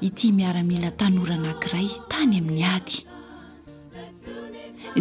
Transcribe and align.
ity 0.00 0.32
miaramila 0.32 0.90
tanora 0.96 1.36
anakiray 1.36 1.88
tany 2.08 2.40
amin'ny 2.40 2.64
ady 2.64 2.96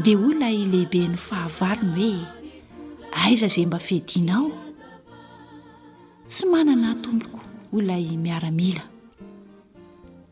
dia 0.03 0.19
oona 0.19 0.51
i 0.51 0.67
lehibeany 0.67 1.15
fahavalony 1.15 2.19
hoe 2.23 2.23
aiza 3.23 3.47
zay 3.53 3.63
mba 3.67 3.79
fihedinao 3.87 4.47
tsy 6.29 6.43
manana 6.51 6.91
htompoko 6.99 7.39
oona 7.73 7.95
y 7.97 8.19
miaramila 8.23 8.83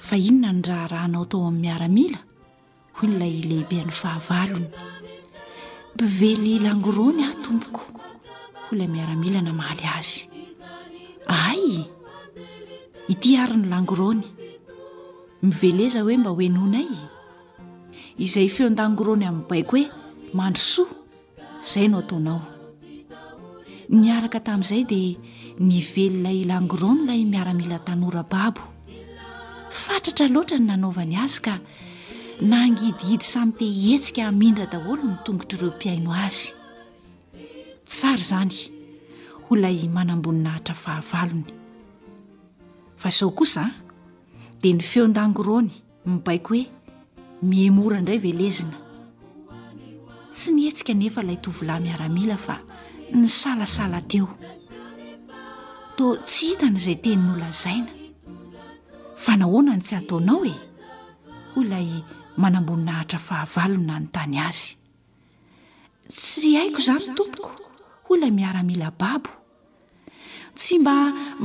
fa 0.08 0.16
ino 0.27 0.39
na 0.44 0.49
ny 0.53 0.61
raha 0.70 0.88
rahanao 0.94 1.23
atao 1.23 1.47
amin'ny 1.47 1.61
miaramila 1.66 2.20
olonay 2.99 3.36
lehibe 3.49 3.75
any 3.81 3.94
fahavalony 4.02 4.67
mpively 5.95 6.53
langorony 6.66 7.22
ahtompoko 7.27 7.84
olona 8.70 8.86
miaramila 8.94 9.39
namaly 9.42 9.83
azy 9.97 10.20
ay 11.47 11.66
ity 13.14 13.30
ari 13.42 13.55
ny 13.64 13.67
langrony 13.72 14.27
miveleza 15.41 15.99
hoe 16.02 16.17
mba 16.17 16.30
hoenonay 16.33 16.89
izay 18.25 18.47
feoan-dangorony 18.55 19.25
amin'ny 19.30 19.47
baiko 19.49 19.75
hoe 19.77 19.85
mandrosoa 20.38 21.63
zay 21.73 21.85
no 21.91 21.97
ataonao 22.02 22.39
niaraka 23.89 24.39
tamin'izay 24.47 24.83
dia 24.89 25.17
nivelona 25.59 26.31
ilangorono 26.33 27.03
ilay 27.03 27.25
miaramila 27.25 27.80
tanora 27.85 28.23
babo 28.23 28.61
fantratra 29.83 30.27
loatra 30.33 30.58
ny 30.59 30.65
nanaovany 30.71 31.15
azy 31.25 31.39
ka 31.45 31.53
nangidihidy 32.52 33.25
samy 33.33 33.53
te 33.59 33.65
hihetsika 33.80 34.21
hamindra 34.30 34.65
daholo 34.73 35.02
nytongotr' 35.09 35.58
ireo 35.61 35.73
mpiaino 35.77 36.11
azy 36.25 36.43
tsara 37.89 38.23
zany 38.31 38.55
ho 39.45 39.52
lay 39.55 39.88
manamboninahitra 39.95 40.73
fahavalony 40.83 41.49
fa 43.02 43.09
zaho 43.17 43.31
kosaa 43.39 43.69
dia 44.61 44.73
ny 44.73 44.81
feon-dangorony 44.83 45.69
mibaiko 46.09 46.53
hoe 46.55 46.66
mihemora 47.50 47.97
indray 48.02 48.17
velezina 48.25 48.73
tsy 50.33 50.49
ni 50.55 50.64
hetsika 50.67 50.94
nefa 51.02 51.22
ilay 51.25 51.38
tovilahy 51.44 51.81
miaramila 51.88 52.38
fa 52.45 52.55
ny 53.14 53.27
salasala 53.39 53.99
teo 54.09 54.27
do 55.97 56.08
tsy 56.27 56.45
hitan' 56.58 56.77
izay 56.80 56.97
teninyolazaina 57.03 57.91
fa 59.23 59.31
nahoanany 59.39 59.81
tsy 59.86 59.94
hataonao 59.97 60.41
e 60.45 60.53
hoy 61.55 61.66
lay 61.71 61.88
manambonynahitra 62.42 63.19
fahavalon 63.27 63.86
na 63.88 63.95
ny 64.02 64.08
tany 64.16 64.38
azy 64.47 64.71
tsy 66.09 66.58
haiko 66.59 66.80
izany 66.83 67.05
tompoko 67.17 67.52
hoy 68.09 68.16
ilay 68.17 68.31
miaramila 68.39 68.89
babo 69.02 69.30
tsy 70.58 70.73
mba 70.81 70.94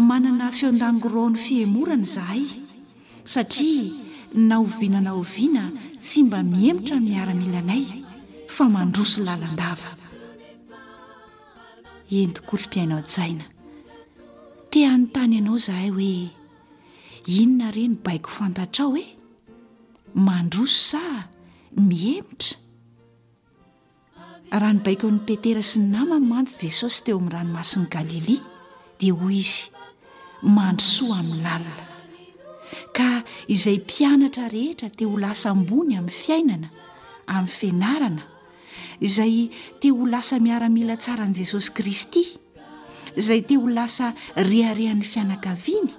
manana 0.08 0.46
feon-dango 0.56 1.08
rony 1.14 1.36
fiemorana 1.44 2.08
zahay 2.16 2.44
satria 3.24 3.92
naoviana 4.34 5.00
na 5.00 5.12
oviana 5.14 5.64
tsy 6.02 6.22
mba 6.24 6.38
mihemitra 6.50 6.96
no 7.00 7.06
miaramilanay 7.08 7.82
fa 8.54 8.64
mandroso 8.74 9.18
lalandava 9.26 9.90
enytokorympiainao 12.18 13.02
jaina 13.14 13.44
teany 14.70 15.02
tany 15.14 15.34
ianao 15.38 15.58
zahay 15.66 15.90
hoe 15.96 16.30
inona 17.40 17.66
ireny 17.70 17.94
baiko 18.04 18.30
fantatrao 18.38 18.88
hoe 18.94 19.04
mandroso 20.26 20.78
sa 20.88 21.02
mihemitra 21.88 22.56
raha 24.60 24.74
ny 24.76 24.80
baiko 24.86 25.04
in'ny 25.10 25.22
petera 25.28 25.62
sy 25.70 25.78
ny 25.80 25.86
namany 25.94 26.24
mansy 26.32 26.54
jesosy 26.64 27.00
teo 27.04 27.16
amin'y 27.18 27.32
ranomasiny 27.34 27.86
galilia 27.94 28.42
dia 28.98 29.14
hoy 29.20 29.36
izy 29.44 29.60
mandrosoa 30.56 31.14
amin'ny 31.22 31.42
lalona 31.46 31.91
ka 32.92 33.24
izay 33.48 33.80
mpianatra 33.80 34.48
rehetra 34.48 34.90
te 34.90 35.04
ho 35.08 35.16
lasa 35.20 35.50
ambony 35.52 35.96
amin'ny 35.98 36.12
fiainana 36.24 36.68
amin'ny 37.28 37.52
fianarana 37.56 38.24
izay 39.00 39.34
te 39.82 39.92
ho 39.92 40.06
lasa 40.08 40.40
miaramila 40.40 40.96
tsara 40.96 41.24
an'i 41.28 41.36
jesosy 41.42 41.70
kristy 41.76 42.22
izay 43.20 43.40
te 43.48 43.54
ho 43.60 43.66
lasa 43.68 44.12
reharehan'ny 44.36 45.06
fianakaviany 45.12 45.92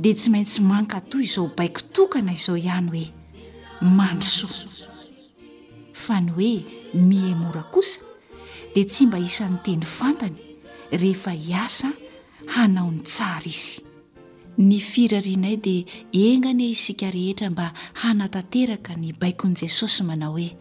dia 0.00 0.14
tsy 0.16 0.28
maintsy 0.32 0.60
manka 0.64 0.98
toy 1.10 1.24
izao 1.28 1.46
baiko 1.56 1.82
tokana 1.94 2.32
izao 2.36 2.56
ihany 2.64 2.90
hoe 2.94 3.06
manoso 3.98 4.48
fa 6.02 6.14
ny 6.24 6.30
hoe 6.36 6.52
mihamora 7.08 7.62
kosa 7.74 8.00
dia 8.74 8.84
tsy 8.88 9.06
mba 9.08 9.18
isan'ny 9.20 9.58
teny 9.66 9.84
fantany 9.96 10.38
rehefa 11.00 11.32
hiasa 11.46 11.88
hanaon'ny 12.56 13.02
tsara 13.10 13.46
izy 13.56 13.89
ny 14.60 14.78
firariana 14.80 15.48
y 15.50 15.56
dia 15.56 15.84
engany 16.12 16.68
isika 16.68 17.10
rehetra 17.10 17.50
mba 17.50 17.72
hanatateraka 17.92 18.94
ny 18.96 19.12
baikon' 19.12 19.54
jesosy 19.56 20.02
manao 20.02 20.32
hoe 20.32 20.56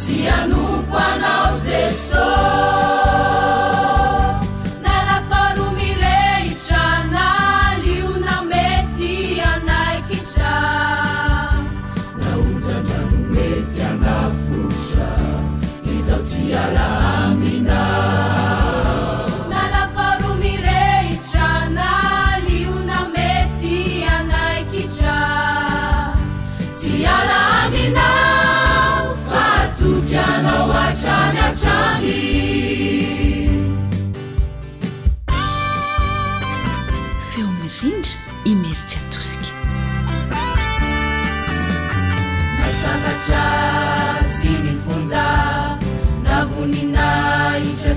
ci 0.00 0.16
anupanao 0.28 1.50
jeso 1.64 2.97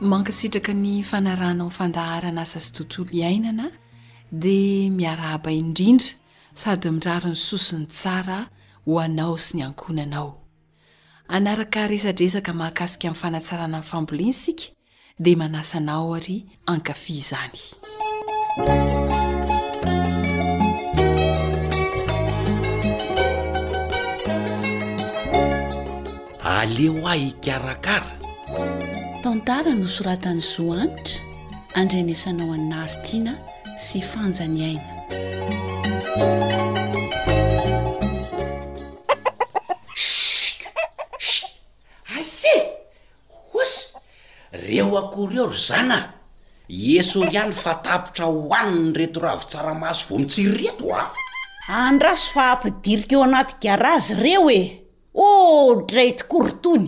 mankasitraka 0.00 0.72
ny 0.74 1.02
fanaranan 1.04 1.68
fandaharana 1.76 2.42
asa 2.48 2.56
sy 2.60 2.70
tontolo 2.76 3.10
iainana 3.18 3.66
dia 4.42 4.88
miaraaba 4.90 5.50
indrindra 5.52 6.08
sady 6.56 6.88
mirari 6.90 7.30
ny 7.36 7.36
sosiny 7.48 7.84
tsara 7.92 8.38
ho 8.88 8.94
anao 9.04 9.34
sy 9.36 9.52
ny 9.60 9.68
ankonanao 9.68 10.30
anaraka 11.28 11.84
resadresaka 11.92 12.52
mahakasika 12.58 13.06
amin'ny 13.12 13.20
fanatsarana 13.20 13.76
annyfamboliany 13.84 14.32
sika 14.32 14.72
dia 15.20 15.36
manasanao 15.36 16.14
ary 16.14 16.46
ankafi 16.66 17.16
izany 17.16 17.58
aleo 26.44 27.08
a 27.08 27.16
ikarakara 27.16 28.18
tantara 29.22 29.74
nosoratany 29.74 30.40
zo 30.40 30.72
anitra 30.72 31.24
andrenasanao 31.74 32.52
any 32.54 32.68
naaritina 32.70 33.34
sy 33.86 33.98
fanjany 34.02 34.64
aina 34.70 34.98
eo 44.78 44.90
akory 45.02 45.36
o 45.42 45.46
ry 45.50 45.58
zana 45.68 45.98
esoryiany 46.98 47.52
fa 47.62 47.72
tapitra 47.86 48.26
hoanyny 48.34 48.90
reto 48.98 49.18
raha 49.24 49.38
votsaramaso 49.42 50.04
vo 50.08 50.16
mitsiry 50.22 50.56
reto 50.70 50.86
a 51.00 51.02
andraso 51.88 52.26
fa 52.34 52.44
ampidirika 52.52 53.14
eo 53.16 53.22
anaty 53.28 53.54
garazy 53.64 54.12
reo 54.24 54.44
e 54.60 54.62
oh 55.28 55.72
drayto 55.88 56.24
korytony 56.32 56.86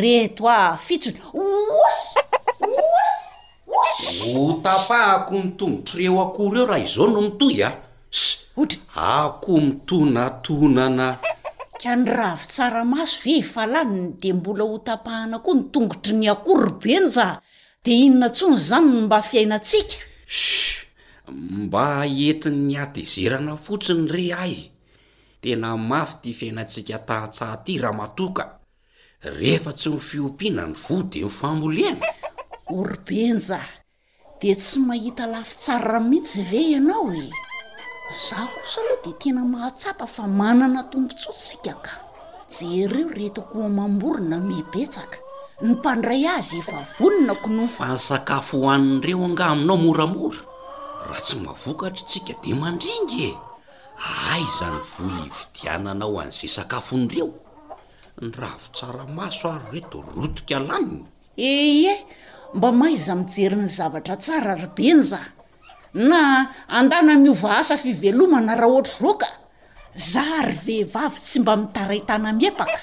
reto 0.00 0.42
a 0.58 0.76
fitsony 0.86 1.20
o 4.42 4.42
tapahako 4.64 5.34
nitonbotra 5.42 5.94
reo 5.98 6.14
akory 6.24 6.58
eo 6.60 6.66
raha 6.70 6.82
izao 6.86 7.06
no 7.12 7.20
mitoy 7.26 7.56
a 7.68 7.70
s 8.18 8.22
ohtry 8.60 8.78
ako 9.20 9.52
mitonatonana 9.66 11.06
ka 11.78 11.92
ny 11.94 12.08
ravi 12.10 12.44
tsaramaso 12.48 13.20
ve 13.24 13.42
fa 13.44 13.64
laniny 13.68 14.14
de 14.20 14.32
mbola 14.32 14.64
hotapahana 14.72 15.36
koa 15.44 15.56
ny 15.56 15.62
tongotry 15.72 16.14
ny 16.20 16.26
akorybenjaha 16.34 17.40
de 17.84 17.90
inona 18.06 18.28
ntsony 18.32 18.56
zany 18.68 18.88
mba 19.06 19.18
fiainatsika 19.30 19.96
s 20.26 20.40
mba 21.62 21.84
entin'ny 22.28 22.74
atezerana 22.84 23.54
fotsiny 23.64 24.04
re 24.14 24.26
ay 24.44 24.54
tena 25.42 25.68
mafy 25.90 26.14
ty 26.22 26.30
fiainatsika 26.38 26.96
tahatsahaty 27.08 27.72
raha 27.82 27.96
matoka 28.00 28.44
rehefa 29.38 29.72
tsy 29.78 29.88
nifiompiana 29.94 30.62
ny 30.70 30.74
vo 30.84 30.96
de 31.10 31.18
nyfamoliena 31.24 32.02
orbenja 32.80 33.60
de 34.40 34.50
tsy 34.60 34.78
mahita 34.88 35.24
lafitsara 35.26 36.00
mihitsy 36.08 36.42
ve 36.50 36.60
ianao 36.72 37.08
e 37.14 37.24
zah 38.14 38.46
hosa 38.54 38.80
aloha 38.82 39.02
de 39.04 39.12
tena 39.18 39.42
mahatsapa 39.44 40.06
fa 40.06 40.26
manana 40.26 40.84
tombontsotsika 40.90 41.74
ka 41.82 41.92
jery 42.50 42.86
reo 42.94 43.08
retoko 43.10 43.58
hoamamorina 43.66 44.38
mibetsaka 44.38 45.18
ny 45.62 45.72
mpandray 45.74 46.26
azy 46.26 46.58
efa 46.62 46.86
vononako 46.98 47.50
noh 47.50 47.68
fa 47.76 47.86
ny 47.90 47.98
sakafo 47.98 48.54
hoannireo 48.62 49.24
angaminao 49.26 49.76
moramora 49.76 50.40
raha 51.08 51.20
tsy 51.26 51.36
mavokatra 51.42 52.04
tsika 52.06 52.32
de 52.42 52.54
mandringy 52.54 53.22
e 53.30 53.34
aizany 54.32 54.80
voly 54.94 55.20
hividiananaho 55.26 56.20
an'izay 56.22 56.48
sakafonireo 56.56 57.28
ny 58.22 58.30
ravo 58.38 58.66
tsaramaso 58.72 59.50
ary 59.50 59.66
reto 59.72 59.98
rotokaalaniny 60.14 61.04
ey 61.36 61.86
e 61.94 61.96
mba 62.54 62.68
maiza 62.72 63.14
mijeryny 63.14 63.66
zavatra 63.68 64.16
tsara 64.16 64.54
rybeny 64.54 65.02
za 65.02 65.35
na 65.94 66.48
andana 66.68 67.14
miova 67.14 67.58
asa 67.62 67.76
fivelomana 67.78 68.54
raha 68.58 68.66
ohatra 68.82 68.98
roka 69.02 69.28
za 69.94 70.24
ry 70.46 70.54
vehivavy 70.64 71.18
tsy 71.22 71.38
mba 71.40 71.54
mitaraitana 71.56 72.32
miepaka 72.32 72.78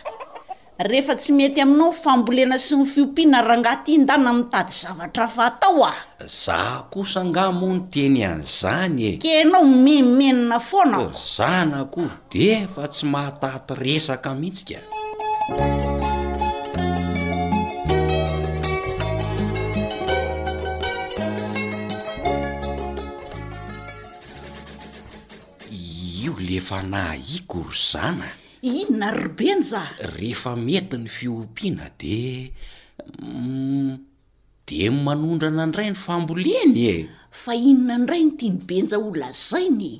rehefa 0.79 1.15
tsy 1.15 1.31
mety 1.36 1.62
aminao 1.62 1.91
fambolena 1.91 2.55
sy 2.60 2.75
ny 2.79 2.86
fiompina 2.88 3.41
rahangaty 3.43 3.95
andana 4.00 4.31
mitady 4.33 4.72
zavatra 4.72 5.27
fa 5.27 5.41
hatao 5.50 5.83
ah 5.83 6.00
za 6.25 6.83
kosa 6.91 7.22
nga 7.27 7.51
moa 7.51 7.74
ny 7.75 7.79
teny 7.91 8.24
an'izany 8.25 8.98
e 9.07 9.12
ke 9.19 9.31
anao 9.43 9.63
meimenina 9.67 10.60
fonako 10.60 11.12
oh, 11.12 11.19
zana 11.36 11.83
ko 11.91 12.07
defa 12.31 12.88
tsy 12.88 13.03
mahataty 13.10 13.74
resaka 13.75 14.31
mihitsika 14.33 14.79
efa 26.57 26.81
na 26.86 27.17
ikory 27.17 27.74
zana 27.91 28.29
inona 28.62 29.07
y 29.10 29.17
robenja 29.24 29.81
rehefa 30.15 30.51
mety 30.55 30.98
ny 30.98 31.10
fiompiana 31.10 31.88
de 32.00 32.51
mm, 33.22 33.91
de 34.67 34.89
manondra 34.89 35.50
na 35.50 35.63
andray 35.65 35.88
ny 35.89 35.95
famboleny 36.05 36.74
e 36.93 36.95
fa 37.41 37.51
inona 37.72 37.95
indray 38.01 38.24
no 38.25 38.33
tia 38.38 38.51
ni 38.53 38.60
benja 38.69 38.98
olazainy 39.07 39.93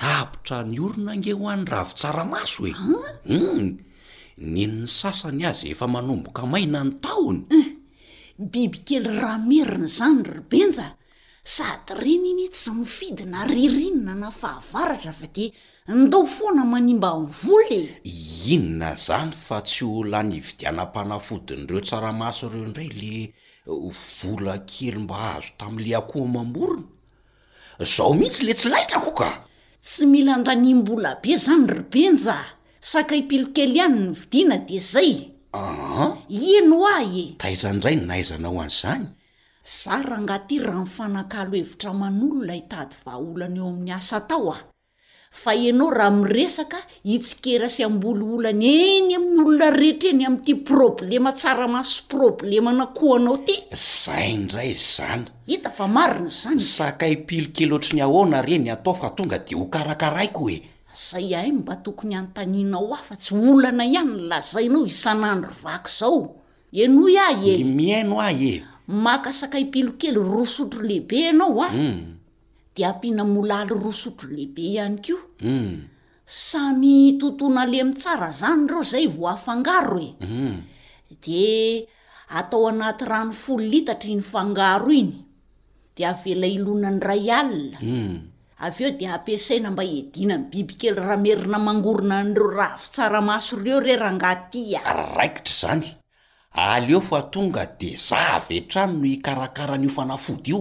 tapitra 0.00 0.58
ny 0.70 0.78
orona 0.86 1.10
ange 1.16 1.32
ho 1.38 1.44
an'ny 1.54 1.68
ravy 1.72 1.92
tsaramaso 1.98 2.62
e 2.70 2.72
umm 2.72 3.04
ah? 3.04 3.20
nenyny 4.52 4.88
sasany 4.98 5.44
azy 5.50 5.66
efa 5.74 5.86
manomboka 5.94 6.42
maina 6.52 6.80
ny 6.88 6.92
taony 7.04 7.42
eh, 7.58 7.68
bibykely 8.50 9.08
raha 9.20 9.38
merina 9.48 9.86
zany 9.98 10.22
robenja 10.34 10.86
sady 11.50 11.94
renyny 11.96 12.48
tsy 12.52 12.70
mifidyna 12.76 13.40
ririnona 13.50 14.14
na 14.22 14.30
fahavaratra 14.40 15.12
fa 15.12 15.26
di 15.36 15.46
ndao 15.88 16.26
foana 16.26 16.64
manimba 16.64 17.10
ny 17.18 17.24
vola 17.42 17.68
e 17.78 17.80
inona 18.54 18.90
zany 19.04 19.32
fa 19.44 19.56
tsy 19.66 19.80
holany 19.90 20.34
vidianam-panafodiny 20.46 21.62
ireo 21.64 21.80
tsaramaso 21.86 22.44
ireo 22.50 22.64
indray 22.68 22.88
le 23.00 23.12
eh, 23.24 23.96
vola 24.22 24.54
kely 24.70 24.98
mba 25.04 25.16
azo 25.36 25.50
tamin'le 25.60 25.92
akohamamborona 26.00 26.84
zaho 27.92 28.12
mihitsy 28.18 28.42
le 28.46 28.54
tsy 28.58 28.68
laitra 28.72 28.98
koka 29.06 29.30
tsy 29.86 30.04
mila 30.12 30.34
ndanim-bola 30.42 31.10
be 31.22 31.32
zany 31.44 31.64
ribenjaaa 31.72 32.48
sakay 32.90 33.22
pilikely 33.28 33.74
iany 33.80 33.96
ny 34.02 34.10
vidiana 34.20 34.56
de 34.68 34.78
zay 34.90 35.10
aha 35.52 36.04
ino 36.56 36.76
ah 36.94 37.02
e 37.24 37.40
taaizandray 37.40 37.96
nonaaizanaho 38.00 38.58
an'izany 38.64 39.06
za 39.68 40.02
raha 40.02 40.22
ngaty 40.22 40.58
raha 40.58 40.80
mifanakalo 40.80 41.50
hevitra 41.56 41.92
manolona 41.94 42.52
hitady 42.52 42.96
vaa 43.04 43.16
olana 43.16 43.56
eo 43.58 43.68
amin'ny 43.68 43.92
asa 43.92 44.20
tao 44.20 44.52
a 44.52 44.58
fa 45.32 45.50
anao 45.52 45.90
raha 45.90 46.10
miresaka 46.10 46.76
hitsikera 47.04 47.68
sy 47.68 47.84
amboly 47.84 48.22
olany 48.36 48.64
eny 48.66 49.14
amin'ny 49.16 49.40
olona 49.44 49.70
rehetreny 49.70 50.24
ami'ity 50.26 50.54
problema 50.54 51.32
tsara 51.32 51.68
maso 51.68 52.02
problema 52.08 52.72
na 52.72 52.86
koh 52.86 53.16
anao 53.16 53.36
ty 53.46 53.54
zay 53.74 54.36
ndray 54.36 54.72
zany 54.96 55.24
hita 55.46 55.70
fa 55.70 55.86
mariny 55.88 56.30
zany 56.42 56.60
sakay 56.60 57.16
pili 57.26 57.46
kelotry 57.52 57.94
ny 57.98 58.02
ahona 58.02 58.42
reny 58.42 58.70
atao 58.72 58.94
fa 58.94 59.10
tonga 59.10 59.38
de 59.38 59.54
ho 59.56 59.64
karakaraiko 59.68 60.48
e 60.50 60.56
zay 61.10 61.34
aino 61.36 61.60
mba 61.60 61.76
tokony 61.76 62.14
hanotaninao 62.14 62.94
a 62.94 63.04
fa 63.08 63.16
tsy 63.16 63.34
olana 63.34 63.84
ihany 63.84 64.12
n 64.16 64.28
lazaanao 64.32 64.86
isan'andro 64.86 65.52
vaka 65.64 65.90
zao 66.00 66.18
eno 66.72 67.08
iay 67.08 67.40
e 67.60 67.64
miaino 67.64 68.16
ay 68.28 68.42
e 68.54 68.54
maka 68.88 69.32
sakay 69.36 69.68
pilokely 69.68 70.16
rosotro 70.16 70.80
lehibe 70.80 71.12
ianao 71.28 71.60
a 71.60 71.68
hmm. 71.68 72.18
de 72.74 72.82
ampiana 72.84 73.24
molaaly 73.24 73.76
rosotro 73.76 74.32
lehibe 74.32 74.62
ihany 74.64 74.96
ko 75.04 75.16
hmm. 75.44 75.92
samy 76.24 77.20
tontona 77.20 77.68
alemi'ntsara 77.68 78.32
zany 78.32 78.64
reo 78.64 78.80
zay 78.84 79.04
vo 79.04 79.28
afangaro 79.28 80.00
e 80.00 80.08
hmm. 80.24 80.56
de 81.20 81.84
atao 82.32 82.66
anaty 82.72 83.04
rano 83.04 83.32
folo 83.36 83.64
litatra 83.68 84.08
ny 84.12 84.24
fangaro 84.24 84.88
iny 84.88 85.12
de 85.92 86.02
avela 86.08 86.48
ilona 86.48 86.88
ny 86.88 87.00
ray 87.04 87.28
alina 87.28 87.78
aveo 88.64 88.88
de 88.96 89.04
ampiasaina 89.04 89.68
mba 89.70 89.84
edina 89.84 90.40
ny 90.40 90.48
biby 90.48 90.74
kely 90.80 90.96
raha 90.96 91.20
merina 91.20 91.58
mangorona 91.60 92.24
anreo 92.24 92.56
raha 92.56 92.78
fitsaramaso 92.80 93.60
reo 93.60 93.80
re 93.84 93.96
rahangatya 94.00 94.80
raikitra 95.16 95.52
zany 95.60 95.97
aleofa 96.64 97.22
tonga 97.30 97.64
de 97.78 97.96
za 97.96 98.38
ve 98.48 98.58
tranono 98.70 99.16
karakaran'iofanafody 99.24 100.50
io 100.54 100.60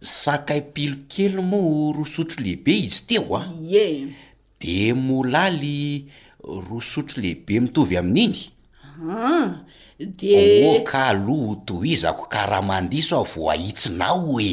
sakay 0.00 0.60
pilokely 0.74 1.40
moa 1.50 1.92
ro 1.96 2.04
sotro 2.14 2.42
lehibe 2.44 2.70
izy 2.86 3.00
teo 3.08 3.36
ae 3.36 3.42
ah. 3.42 3.48
de 4.60 4.76
molaly 5.06 5.78
ro 6.68 6.78
sotro 6.90 7.18
lehibe 7.22 7.54
mitovy 7.62 7.96
amin'inyd 7.96 8.50
ah, 9.10 9.50
oka 10.74 11.04
loho 11.26 11.54
to 11.66 11.74
izako 11.92 12.24
karaha 12.34 12.62
mandiso 12.70 13.16
a 13.20 13.22
vo 13.32 13.50
ahitsinao 13.50 14.40
e 14.40 14.52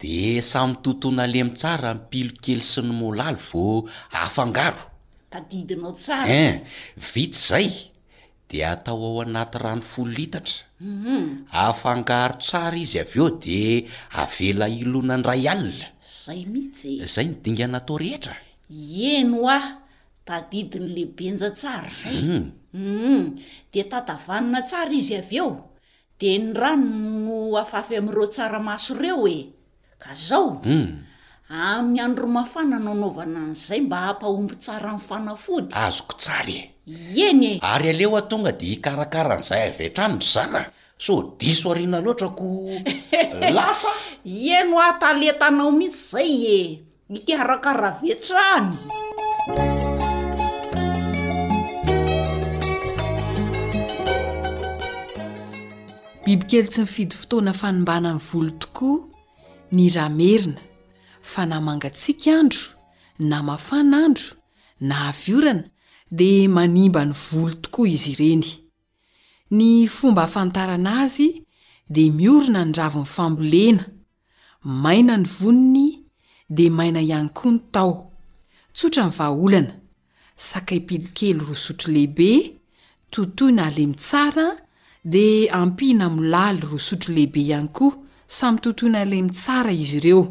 de 0.00 0.40
samy 0.42 0.74
tontona 0.82 1.22
alemy 1.28 1.52
tsara 1.58 1.90
m 1.96 2.00
pilokely 2.10 2.60
sy 2.70 2.80
ny 2.82 2.92
molaly 3.00 3.36
vo 3.52 3.64
afangarovitsy 4.10 5.76
zay 7.48 7.68
de 8.48 8.64
atao 8.64 8.96
ao 9.04 9.20
anaty 9.26 9.56
rano 9.64 9.82
folo 9.92 10.16
itatra 10.26 10.56
aafangaro 11.52 12.36
mhm. 12.40 12.40
tsara 12.44 12.76
izy 12.84 12.98
av 13.04 13.10
eo 13.18 13.26
de 13.44 13.58
avelailona 14.20 15.14
ndray 15.22 15.44
alina 15.52 15.88
zay 16.24 16.40
mihitsy 16.52 16.92
zay 17.14 17.26
nydinganatao 17.30 17.96
rehetra 18.04 18.34
eno 19.12 19.38
ah 19.58 19.66
tadidi 20.28 20.78
ny 20.82 20.88
lehibenja 20.96 21.48
tsara 21.58 21.90
zay 22.00 22.16
mhm. 22.24 22.42
m 22.72 22.78
mhm. 22.80 23.24
de 23.72 23.80
tatavanina 23.92 24.60
tsara 24.68 24.92
izy 25.00 25.14
avy 25.22 25.36
eo 25.42 25.50
de 26.20 26.30
ny 26.40 26.52
rano 26.60 26.88
no 27.26 27.36
afafy 27.62 27.94
am'ireo 28.00 28.26
tsaramaso 28.34 28.92
ireo 28.98 29.28
e 29.28 29.38
ka 30.02 30.10
zao 30.26 30.48
amin'ny 31.48 32.00
an 32.04 32.12
romafana 32.22 32.76
no 32.84 32.90
anaovana 32.96 33.40
an'zay 33.48 33.80
mba 33.86 33.98
ampahomby 34.10 34.54
tsara 34.62 34.90
ny 34.96 35.00
fanafodyzo 35.08 35.76
ieny 36.88 37.44
e 37.44 37.52
ary 37.62 37.88
aleoa 37.90 38.22
tonga 38.30 38.52
di 38.60 38.66
hikarakara 38.72 39.36
n'izay 39.38 39.62
avy 39.68 39.86
trany 39.96 40.14
dry 40.20 40.28
zana 40.36 40.62
so 40.96 41.14
diso 41.38 41.72
ariana 41.72 42.00
loatra 42.00 42.28
ko 42.38 42.44
lafa 43.58 43.92
ieno 44.24 44.76
ho 44.76 44.82
ahtaletanao 44.88 45.70
mihitsy 45.78 46.08
zay 46.12 46.32
e 46.56 46.58
itiarakara 47.18 47.90
ve 48.00 48.08
atrany 48.16 48.68
bibikely 56.24 56.64
tsy 56.68 56.80
nifidy 56.82 57.14
fotoana 57.20 57.52
fanombana 57.52 58.10
nny 58.16 58.22
volo 58.32 58.50
tokoa 58.60 59.04
ny 59.76 59.82
rahamerina 59.96 60.60
fa 61.32 61.42
namangatsiaka 61.50 62.32
andro 62.40 62.64
na 63.28 63.42
mafana 63.48 63.96
andro 64.08 64.32
na 64.80 64.94
aviorana 65.10 65.64
dea 66.10 66.48
manimba 66.48 67.04
ny 67.04 67.12
volo 67.12 67.54
tokoa 67.54 67.88
izy 67.88 68.12
ireny 68.12 68.44
ny 69.50 69.86
fomba 69.88 70.22
hafantarana 70.24 71.02
azy 71.04 71.44
dia 71.90 72.12
miorina 72.12 72.64
nydravon'nyfambolena 72.64 73.84
maina 74.64 75.16
ny 75.16 75.26
voniny 75.26 76.04
dia 76.48 76.70
maina 76.72 77.00
iany 77.04 77.28
koa 77.34 77.52
ny 77.52 77.60
tao 77.72 77.92
tsotra 78.72 79.04
ny 79.06 79.12
vaolana 79.12 79.76
sakaypilokely 80.36 81.36
ro 81.44 81.54
sotro 81.54 81.92
lehibe 81.92 82.30
totoyny 83.10 83.60
alemy 83.60 83.94
sara 83.98 84.46
dia 85.04 85.52
ampina 85.54 86.08
milaly 86.08 86.60
ro 86.60 86.78
sotro 86.78 87.12
lehibe 87.14 87.40
ihany 87.44 87.68
koa 87.68 88.00
samy 88.26 88.60
tontoyny 88.60 88.96
alemy 88.96 89.30
tsara 89.30 89.72
izy 89.72 89.96
ireo 90.00 90.24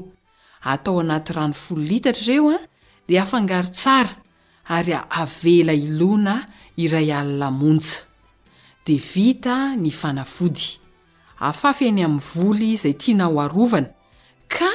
atao 0.61 0.99
anaty 0.99 1.33
ranoflo 1.33 1.83
itatra 1.95 2.33
ireo 2.33 2.55
a 2.55 2.59
da 3.07 4.15
ary 4.69 4.93
avela 5.09 5.73
ilona 5.73 6.45
iray 6.77 7.11
alilamonja 7.13 7.99
de 8.85 8.95
vita 8.95 9.75
ny 9.75 9.91
fanafody 9.99 10.65
afafy 11.47 11.87
any 11.91 12.03
amin'ny 12.07 12.23
voly 12.33 12.71
zay 12.81 12.93
tiana 13.03 13.25
ho 13.31 13.39
arovana 13.45 13.87
ka 14.55 14.69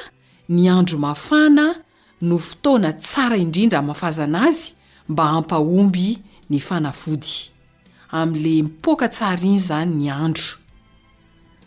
ny 0.48 0.68
andro 0.70 0.98
mafana 0.98 1.66
no 2.20 2.38
fotoona 2.38 2.90
tsara 3.04 3.36
indrindra 3.36 3.82
mafazana 3.88 4.38
azy 4.48 4.66
mba 5.08 5.24
ampahomby 5.36 6.08
ny 6.50 6.58
fanafody 6.68 7.34
amn'le 8.20 8.52
mipoka 8.64 9.06
tsara 9.08 9.42
iny 9.46 9.58
zany 9.68 9.94
ny 10.00 10.08
andro 10.12 10.48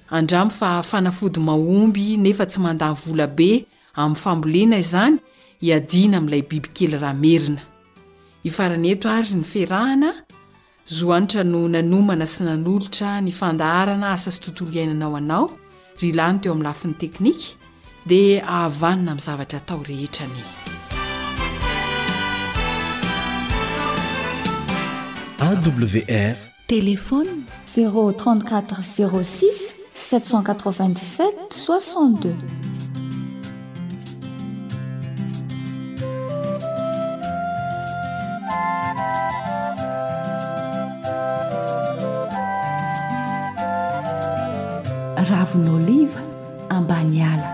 andramo 0.10 0.50
fa 0.52 0.82
fanafody 0.84 1.40
mahomby 1.40 2.18
nefa 2.18 2.46
tsy 2.50 2.60
mandany 2.66 2.98
volabe 3.06 3.52
amin'nyfambolina 4.02 4.76
izany 4.84 5.18
iadina 5.68 6.18
am'ilay 6.18 6.42
bibikely 6.50 6.98
ramerina 6.98 7.62
ifaran 8.46 8.86
eto 8.86 9.10
ary 9.10 9.32
ny 9.40 9.44
ferahana 9.52 10.12
zohanitra 10.98 11.44
no 11.52 11.62
nanomana 11.76 12.28
sy 12.30 12.44
nanolotra 12.46 13.14
ny 13.26 13.34
fandaharana 13.40 14.08
asa 14.16 14.30
sy 14.36 14.42
tontolo 14.46 14.70
iainanao 14.78 15.16
anao 15.20 15.46
ry 16.02 16.12
lany 16.20 16.38
teo 16.44 16.54
amin'ny 16.54 16.68
lafin'ny 16.68 16.98
teknika 17.02 17.56
dia 18.10 18.44
ahavanina 18.58 19.12
amin'y 19.14 19.26
zavatra 19.28 19.60
tao 19.68 19.82
rehetrani 19.90 20.44
awr 25.46 26.38
telefony 26.70 27.34
034 27.76 28.76
06 28.82 29.50
787 29.96 31.34
62 31.50 32.75
ravon'oliva 45.30 46.20
ambany 46.70 47.22
ala 47.24 47.50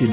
ry 0.00 0.06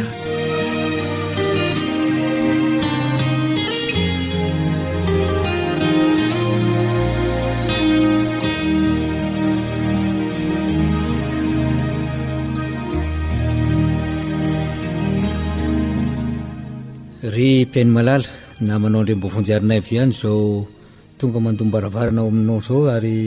mpiainy 17.63 17.95
malala 17.95 18.27
na 18.59 18.79
manao 18.79 19.07
ndre 19.07 19.15
mbovonjyarinay 19.15 19.79
avy 19.79 19.97
hany 20.03 20.11
zao 20.11 20.67
tonga 21.15 21.39
mandom-baravaranao 21.39 22.27
aminao 22.27 22.59
zao 22.59 22.91
ary 22.95 23.17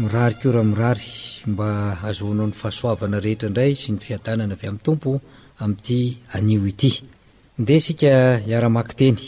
mirary 0.00 0.34
ko 0.40 0.46
raha 0.54 0.68
mirary 0.72 1.08
mba 1.50 1.68
azoanao 2.08 2.46
ny 2.48 2.54
fahasoavana 2.60 3.18
rehetra 3.24 3.48
indray 3.50 3.72
sy 3.80 3.88
ny 3.92 3.98
fiatanana 4.04 4.54
avy 4.56 4.66
amin'ny 4.70 4.86
tompo 4.86 5.10
amin'ity 5.62 6.00
anio 6.34 6.66
ity 6.70 6.92
ndeha 7.60 7.80
sika 7.86 8.10
hiara-maky 8.46 8.94
teny 9.00 9.18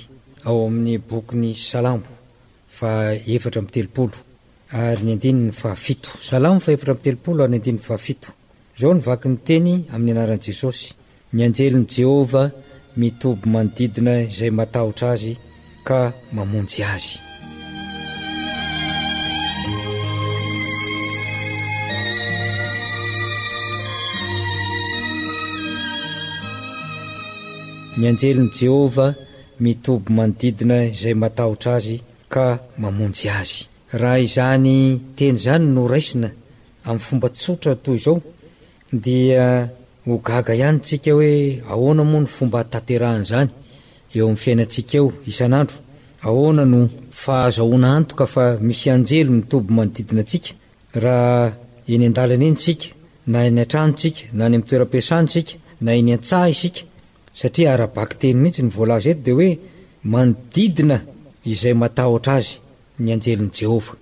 ao 0.46 0.66
amin'ny 0.66 0.98
bokyny 1.10 1.54
salambo 1.54 2.08
fa 2.78 2.90
efatra 3.36 3.58
amin'ny 3.60 3.74
telopolo 3.76 4.16
ary 4.82 5.02
ny 5.04 5.10
andiny 5.12 5.38
ny 5.46 5.52
fahafito 5.60 6.08
salambo 6.28 6.60
fa 6.64 6.70
efatra 6.72 6.92
amin'ny 6.92 7.04
telopolo 7.04 7.40
ary 7.44 7.50
ny 7.52 7.56
andininy 7.56 7.84
fahafito 7.88 8.28
izao 8.76 8.94
nyvaky 8.94 9.28
ny 9.28 9.38
teny 9.46 9.70
amin'ny 9.94 10.12
anaran'i 10.12 10.42
jesosy 10.48 10.86
ny 11.34 11.40
anjelin' 11.46 11.86
jehovah 11.94 12.50
mitoby 13.00 13.44
manodidina 13.52 14.12
izay 14.32 14.52
matahotra 14.58 15.06
azy 15.14 15.32
ka 15.86 15.98
mamonjy 16.36 16.80
azy 16.94 17.31
ny 27.98 28.06
anjelin' 28.10 28.50
jehova 28.60 29.06
mitoby 29.60 30.12
manodidina 30.18 30.78
izay 30.84 31.14
matahotra 31.14 31.74
azy 31.76 32.00
ka 32.28 32.46
mamonjy 32.78 33.28
azy 33.40 33.54
raha 34.00 34.18
izany 34.28 35.00
tenyzany 35.16 35.66
no 35.74 35.82
aisina 35.98 36.28
amin'ny 36.86 37.02
fombatsotra 37.06 37.74
to 37.82 37.94
izao 37.94 38.18
dia 39.04 39.46
hogaga 40.06 40.52
ihany 40.54 40.80
tsika 40.80 41.12
hoe 41.12 41.32
ahoana 41.72 42.02
moa 42.04 42.20
ny 42.22 42.26
fomba 42.36 42.60
taterahany 42.72 43.24
zany 43.30 43.50
eo 44.14 44.24
amin'ny 44.24 44.40
fiainantsika 44.42 44.96
eo 44.98 45.08
isanandro 45.30 45.76
ahoanano 46.26 46.80
fahazaona 47.22 47.88
antokafa 47.96 48.44
misy 48.66 48.88
ajelo 48.90 49.30
mitobo 49.38 49.68
manodidinasika 49.76 50.50
ha 51.04 51.14
eny 51.92 52.04
adalana 52.08 52.44
ensika 52.50 52.86
nany 53.32 53.60
atranosika 53.62 54.20
na 54.36 54.48
ny 54.48 54.56
amtoerampiasany 54.56 55.28
sika 55.34 55.52
na 55.84 55.90
eny 56.00 56.10
atsah 56.14 56.50
isika 56.54 56.82
satria 57.40 57.70
ara-baky 57.74 58.16
teny 58.20 58.36
mihintsy 58.40 58.62
ny 58.66 58.72
voalazy 58.76 59.10
eto 59.12 59.22
dia 59.26 59.34
hoe 59.38 59.50
manodidina 60.12 60.98
izay 61.52 61.74
matahotra 61.82 62.32
azy 62.40 62.54
ny 63.04 63.08
anjelin' 63.14 63.52
jehovah 63.58 63.96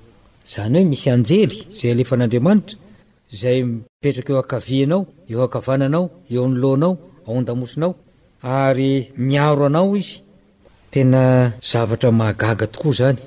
zany 0.53 0.79
hoe 0.79 0.88
misy 0.90 1.09
anjely 1.14 1.59
zay 1.79 1.90
alefan'andriamanitra 1.95 2.77
izay 3.35 3.59
mipetraka 3.69 4.31
eo 4.33 4.38
akavianao 4.45 5.03
eo 5.33 5.40
akavana 5.49 5.85
anao 5.88 6.05
eo 6.33 6.43
anoloanao 6.49 6.93
aondamosinao 7.29 7.93
ary 8.62 8.93
miaro 9.29 9.64
anao 9.71 9.90
izy 10.01 10.14
tena 10.93 11.21
zavatra 11.71 12.09
mahagaga 12.19 12.66
tokoa 12.75 12.93
zany 13.01 13.19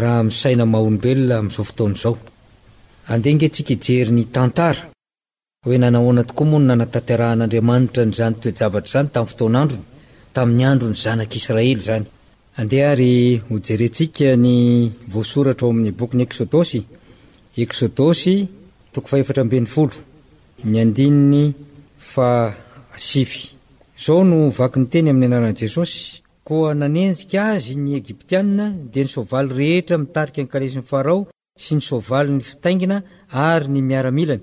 raha 0.00 0.22
misaina 0.28 0.64
mahaholombelona 0.70 1.34
amin'izao 1.38 1.64
fotaona 1.68 1.94
izao 1.98 2.14
andehangantsika 3.12 3.72
hijeryny 3.74 4.24
tantara 4.34 4.82
hoe 5.66 5.76
nanahoana 5.76 6.22
tokoa 6.28 6.46
moano 6.50 6.66
nanatatirahan'andriamanitra 6.72 8.02
nyizany 8.10 8.34
toejavatra 8.42 8.92
zany 8.94 9.08
tamin'ny 9.14 9.26
fotonandrony 9.30 9.82
tamin'ny 10.36 10.64
andro 10.70 10.86
ny 10.92 10.96
zanak'israely 11.04 11.80
zany 11.86 12.06
andeha 12.60 12.86
ary 12.94 13.10
hojerentsika 13.48 14.28
ny 14.44 14.52
voasoratra 15.12 15.64
ao 15.66 15.72
amin'ny 15.74 15.92
bokyny 16.00 16.22
eksodosy 16.26 16.80
eksodosy 17.64 18.34
toko 18.92 19.06
faeftra 19.12 19.40
amben'ny 19.44 19.68
folo 19.74 19.96
izao 23.98 24.22
novakyny 24.32 24.86
teny 24.92 25.08
amin'ny 25.12 25.28
anaran'i 25.30 25.58
jesosy 25.64 25.96
koa 26.48 26.68
nanenjika 26.82 27.38
azy 27.54 27.72
ny 27.84 27.90
egiptiana 28.02 28.66
dia 28.92 29.02
nysoavaly 29.06 29.50
rehetra 29.60 29.96
mitarika 30.02 30.40
nkalesin'ny 30.46 30.86
farao 30.92 31.20
sy 31.64 31.72
ny 31.78 31.82
soavalyny 31.90 32.40
fitaingina 32.50 32.96
ary 33.54 33.66
ny 33.74 33.80
miaramilany 33.90 34.42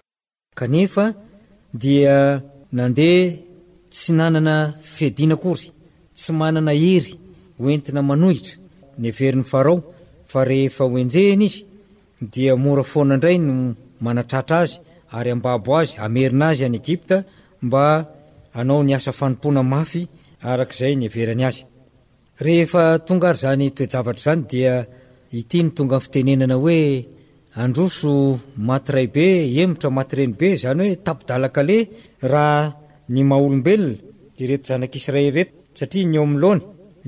kanefa 0.59 1.05
dia 1.73 2.43
nandeha 2.73 3.31
tsy 3.93 4.11
nanana 4.17 4.55
fiadina 4.93 5.35
kory 5.43 5.65
tsy 6.17 6.31
manana 6.39 6.71
hery 6.83 7.13
hoentina 7.59 8.01
manohitra 8.09 8.53
ny 9.01 9.07
averin'ny 9.13 9.47
farao 9.51 9.77
fa 10.31 10.39
rehefa 10.49 10.83
hoenjehna 10.91 11.45
izy 11.49 11.61
dia 12.33 12.53
mora 12.63 12.83
fonaindray 12.93 13.37
no 13.47 13.53
manatratra 14.05 14.57
azy 14.63 14.75
ary 15.17 15.29
ambabo 15.35 15.71
azy 15.79 15.95
amerina 16.05 16.45
azy 16.51 16.63
any 16.67 16.77
egipta 16.81 17.17
mba 17.67 17.83
anao 18.59 18.81
ny 18.87 18.93
asa 18.97 19.11
fanompoana 19.19 19.61
mafy 19.73 20.01
arakaizay 20.49 20.93
nyaverany 21.01 21.43
azy 21.49 21.59
rehefa 22.45 22.81
tonga 23.07 23.27
ary 23.29 23.41
zany 23.43 23.63
toejavatra 23.77 24.19
izany 24.21 24.41
dia 24.51 24.73
iti 25.39 25.57
ny 25.63 25.69
tonga 25.77 25.97
ny 25.97 26.03
fitenenana 26.05 26.55
hoe 26.63 26.77
androso 27.53 28.39
matyraybe 28.57 29.45
emotra 29.61 29.89
matyreny 29.89 30.33
be 30.39 30.55
zany 30.57 30.81
hoe 30.89 30.95
tapidalakale 31.05 31.77
raha 32.31 32.73
ny 33.09 33.23
mahaolombelona 33.23 33.95
ireto 34.41 34.65
zanak'israel 34.67 35.33
reto 35.35 35.53
saia 35.75 36.05
nyo 36.05 36.25
loy 36.41 36.59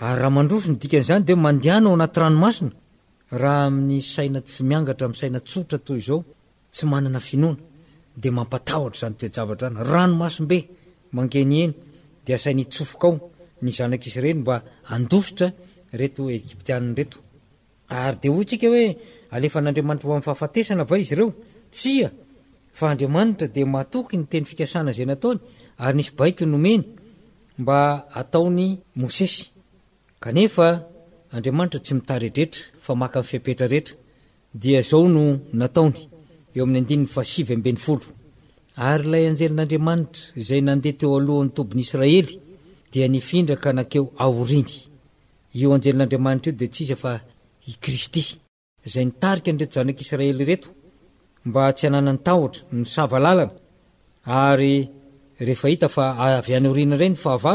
ary 0.00 0.20
raha 0.22 0.30
mandroso 0.30 0.70
nydikanyzany 0.72 1.24
de 1.26 1.34
mandeanaoanaty 1.34 2.18
ranomasina 2.20 2.70
rah 3.42 3.64
ami'ny 3.66 4.00
saina 4.14 4.40
tsy 4.48 4.62
miangata 4.68 5.04
ainattaaotsy 5.26 6.14
nananonad 6.86 7.58
mampatahtrazanytoejavara 8.36 9.66
yranomasmbe 9.88 10.58
mangenyeny 11.16 11.72
d 12.24 12.26
asaintsofok 12.36 13.02
ao 13.06 13.12
ny 13.62 13.70
ireny' 13.70 14.42
ra 22.80 22.94
de 22.96 23.64
matoky 23.72 24.16
ny 24.18 24.24
teny 24.30 24.44
fikasanazay 24.50 25.06
nataony 25.10 25.40
ary 25.82 25.96
nisy 25.96 26.12
baiky 26.18 26.44
nomeny 26.46 26.82
mba 27.58 27.78
ataony 28.20 28.78
mosesy 28.96 29.44
kanefa 30.24 30.68
andriamanitra 31.36 31.80
tsy 31.84 31.94
mitarydrehetra 31.98 32.62
fa 32.84 32.92
maka 33.02 33.18
in'nyfiapetra 33.18 33.66
rehetra 33.72 33.96
dia 34.62 34.80
zao 34.90 35.02
no 35.14 35.24
nataony 35.62 35.98
eo 36.54 36.62
amin'ny 36.64 36.78
andininy 36.84 37.06
fasiv 37.14 37.46
amben'ny 37.56 37.78
folo 37.86 38.06
ary 38.88 39.06
lay 39.12 39.24
anjelin'andriamanitra 39.30 40.22
izay 40.40 40.62
nandeha 40.68 40.98
teo 41.00 41.10
alohan'nytobiny 41.18 41.82
israely 41.86 42.32
dia 42.92 43.06
nifindraka 43.14 43.68
nakeo 43.78 44.04
aoriny 44.24 44.74
io 45.60 45.68
anjelin'andriamanitra 45.76 46.50
io 46.52 46.58
diatia 46.60 46.96
fa 47.04 47.12
ikristy 47.72 48.22
zay 48.92 49.04
nitarika 49.08 49.50
nreto 49.54 49.74
zanak'israely 49.78 50.44
reto 50.50 50.68
mb 51.48 51.56
tsy 51.76 51.84
ananany 51.88 52.20
tahtra 52.26 52.60
ny 52.76 52.84
saallana 52.94 53.44
y 54.72 54.74
rehefhita 55.46 55.86
fa 55.94 56.04
avy 56.36 56.52
anyoriana 56.58 56.96
ray 57.00 57.10
ny 57.14 57.18
fahaa 57.24 57.54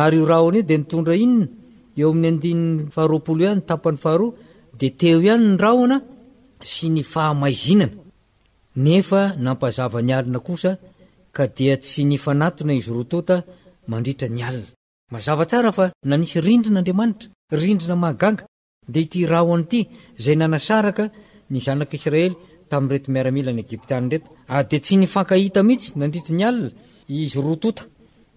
ary 0.00 0.18
o 0.22 0.24
raonyio 0.30 0.62
de 0.68 0.74
nitondra 0.78 1.16
inna 1.24 1.46
eo 2.00 2.10
amin'ny 2.12 2.36
adinny 2.38 2.76
faharoapolo 2.94 3.42
ianytapan'ny 3.44 4.00
faharoa 4.04 4.34
de 4.80 4.86
teihannya 5.00 5.98
ampazavany 9.52 10.10
alina 10.16 10.40
kos 10.46 10.64
tsy 11.56 12.04
nfna 12.10 12.46
izy 12.80 12.92
ts 13.10 13.30
ay 15.86 15.92
indrinindndit 17.62 19.14
raonity 19.32 19.80
zay 20.24 20.36
nanasaraka 20.40 21.04
ny 21.50 21.58
zanak'israely 21.66 22.34
tami'nyreto 22.70 23.08
miaramilany 23.14 23.60
egiptian 23.66 24.04
reto 24.12 24.28
ay 24.52 24.52
ah, 24.54 24.62
de 24.70 24.78
tsy 24.84 24.94
ni 25.00 25.06
fankahita 25.14 25.60
mihitsy 25.68 25.88
nandritra 25.98 26.34
ny 26.36 26.44
alina 26.48 26.70
izy 27.20 27.38
rotota 27.46 27.82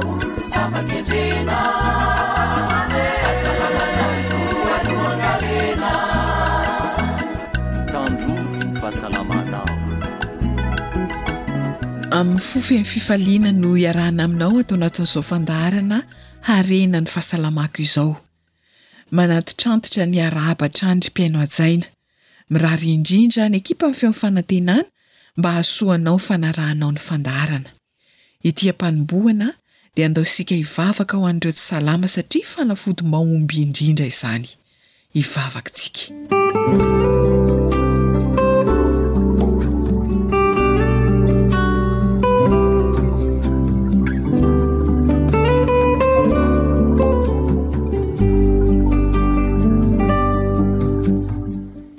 fofyny 12.50 12.86
fifaliana 12.92 13.50
no 13.64 13.74
iarahna 13.86 14.22
aminao 14.28 14.54
atao 14.62 14.78
anatin'izao 14.78 15.24
fandarana 15.32 15.98
harena 16.52 16.98
ny 17.06 17.10
fahasalamako 17.16 17.78
izao 17.88 18.12
manaty 19.18 19.52
trantotra 19.62 20.04
ny 20.12 20.18
arabatraandry 20.30 21.10
mpiaino 21.14 21.38
ajaina 21.48 21.88
miraha 22.54 22.78
riindrindra 22.84 23.42
any 23.48 23.58
ekipa 23.62 23.84
amin'ny 23.86 24.00
feoifanantenany 24.02 24.88
mba 25.38 25.50
hahasoanao 25.52 26.18
fanarahanao 26.26 26.92
ny 26.92 26.98
fandarana 27.00 27.70
itiampanombohana 28.44 29.54
dia 29.96 30.06
andao 30.06 30.26
sika 30.26 30.56
hivavaka 30.56 31.18
ho 31.18 31.28
andreo 31.28 31.52
tsy 31.52 31.62
salama 31.62 32.08
satria 32.08 32.46
fanafody 32.46 33.04
mahomby 33.04 33.62
indrindra 33.62 34.06
izany 34.06 34.50
hivavakantsika 35.14 36.12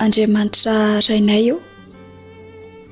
andriamanitra 0.05 1.01
rainay 1.01 1.47
io 1.47 1.61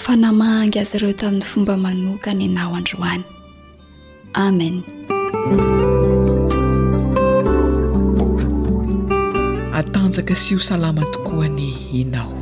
fa 0.00 0.12
namahanga 0.16 0.80
azy 0.82 0.96
ireo 0.96 1.12
tamin'ny 1.20 1.44
fomba 1.50 1.74
manokany 1.84 2.46
nao 2.56 2.72
androany 2.80 3.24
amen 4.46 4.76
atanjaka 9.80 10.34
sio 10.44 10.58
salama 10.68 11.04
tokoa 11.14 11.46
ny 11.56 11.70
inao 12.00 12.32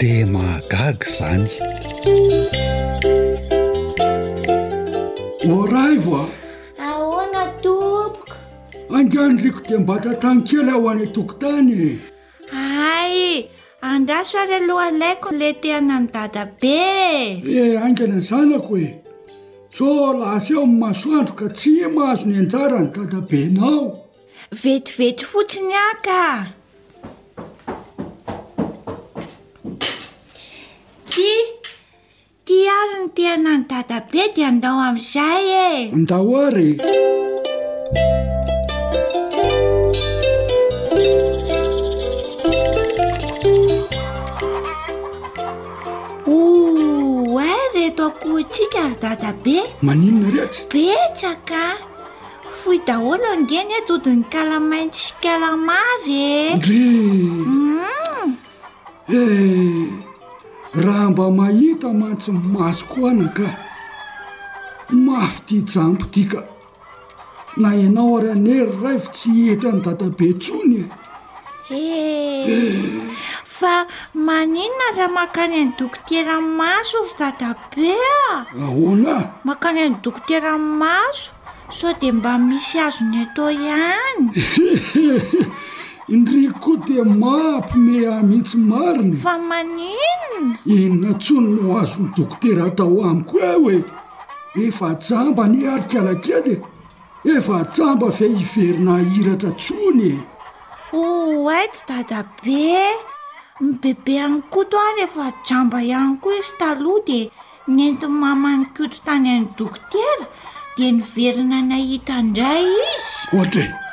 di 0.00 0.12
mahagaga 0.32 1.06
zany 1.16 1.48
rayvo 5.54 6.26
a 6.78 6.84
ahona 6.88 7.44
topoka 7.62 8.34
anganoriko 8.90 9.60
de 9.68 9.76
mbatatanykely 9.78 10.70
aho 10.72 10.88
any 10.90 11.06
toko 11.14 11.34
tany 11.38 11.72
e 11.86 11.98
ay 12.92 13.16
andrasoary 13.80 14.54
aloha 14.58 14.88
laiko 15.00 15.30
le 15.40 15.50
teana 15.62 15.96
ny 16.02 16.06
dada 16.14 16.44
be 16.60 17.42
e 17.58 17.78
angana 17.84 18.18
zanako 18.28 18.74
e 18.86 18.88
so 19.74 19.86
lasa 20.18 20.50
eo 20.54 20.62
amimasoandro 20.66 21.34
ka 21.38 21.46
tsy 21.56 21.70
mahazo 21.94 22.26
ny 22.26 22.36
anjarany 22.42 22.90
dada 22.94 23.20
be 23.28 23.38
anaao 23.48 23.86
vetivety 24.62 25.24
fotsiny 25.30 25.74
akay 25.90 26.38
tyariny 32.46 33.10
teanany 33.10 33.66
dada 33.66 33.98
be 34.06 34.30
di 34.30 34.40
andao 34.46 34.78
am'izay 34.88 35.46
e 35.90 35.90
andao 35.90 36.30
ary 36.46 36.70
e 47.50 47.52
reto 47.74 48.02
akohotsika 48.14 48.78
ary 48.94 48.94
dada 49.02 49.30
be 49.42 49.56
maninona 49.86 50.30
rehty 50.36 50.70
betsaka 50.94 51.62
foi 52.62 52.78
daholo 52.86 53.26
angeny 53.34 53.70
etodiny 53.82 54.22
kalamaitsykalamary 54.30 56.54
er 59.10 60.05
raha 60.76 61.08
mba 61.10 61.24
mahita 61.32 61.88
mantsyny 61.88 62.36
maso 62.52 62.84
ko 62.86 63.08
anaka 63.08 63.48
mafy 64.92 65.62
tya 65.64 65.80
jambo 65.80 66.04
tika 66.12 66.44
na 67.56 67.72
ianao 67.74 68.18
ary 68.20 68.30
anery 68.36 68.68
ra 68.84 68.92
va 69.00 69.08
tsy 69.08 69.28
hety 69.48 69.66
any 69.72 69.80
dada 69.80 70.06
be 70.16 70.28
tsony 70.36 70.84
e 71.72 71.82
e 72.52 72.60
fa 73.56 73.88
maninona 74.12 74.86
raha 75.00 75.08
makany 75.16 75.56
any 75.64 75.72
dokotera 75.80 76.36
ny 76.44 76.48
maso 76.60 77.00
vy 77.08 77.12
dada 77.18 77.50
be 77.72 77.92
a 78.28 78.28
ahona 78.64 79.16
makany 79.48 79.80
any 79.88 79.96
dokotera 80.04 80.60
n' 80.60 80.70
maso 80.80 81.32
sa 81.72 81.88
dea 82.00 82.12
mba 82.12 82.36
misy 82.46 82.76
azo 82.84 83.00
ny 83.08 83.16
ataoo 83.24 83.48
ihany 83.50 84.24
indriy 86.08 86.50
koa 86.62 86.76
di 86.86 86.94
mampyme 87.02 87.98
a 88.14 88.22
mihitsy 88.28 88.58
marinyfa 88.70 89.34
maninona 89.50 90.54
inona 90.64 91.12
tsony 91.22 91.48
no 91.56 91.62
azony 91.80 92.08
dokotera 92.16 92.64
atao 92.70 92.98
ami 93.08 93.22
koa 93.30 93.42
a 93.54 93.54
hoe 93.62 93.76
efa 94.66 94.88
jamba 95.06 95.44
ny 95.52 95.60
arikalakely 95.74 96.52
e. 96.56 96.60
efa 97.36 97.56
jamba 97.74 98.06
v 98.16 98.18
a 98.26 98.28
hiverina 98.38 98.94
hiratra 99.10 99.50
tsonye 99.62 100.12
oai 101.00 101.66
to 101.74 101.82
dada 101.88 102.20
be 102.42 102.74
ny 103.64 103.70
bebe 103.82 104.16
any 104.26 104.40
koa 104.52 104.64
to 104.70 104.76
a 104.86 104.88
re 104.96 105.02
efa 105.08 105.26
jamba 105.48 105.78
ihany 105.90 106.16
koa 106.22 106.36
izy 106.38 106.54
taloha 106.58 107.02
dia 107.06 107.30
nentiy 107.76 108.08
mama 108.22 108.50
ny 108.60 108.64
koto 108.76 108.96
tany 109.06 109.28
any 109.34 109.48
dokotera 109.58 110.26
dia 110.76 110.92
niverina 110.96 111.58
nahita 111.70 112.16
indray 112.24 112.62
izy 112.92 113.18
ohatra 113.34 113.64
e 113.66 113.85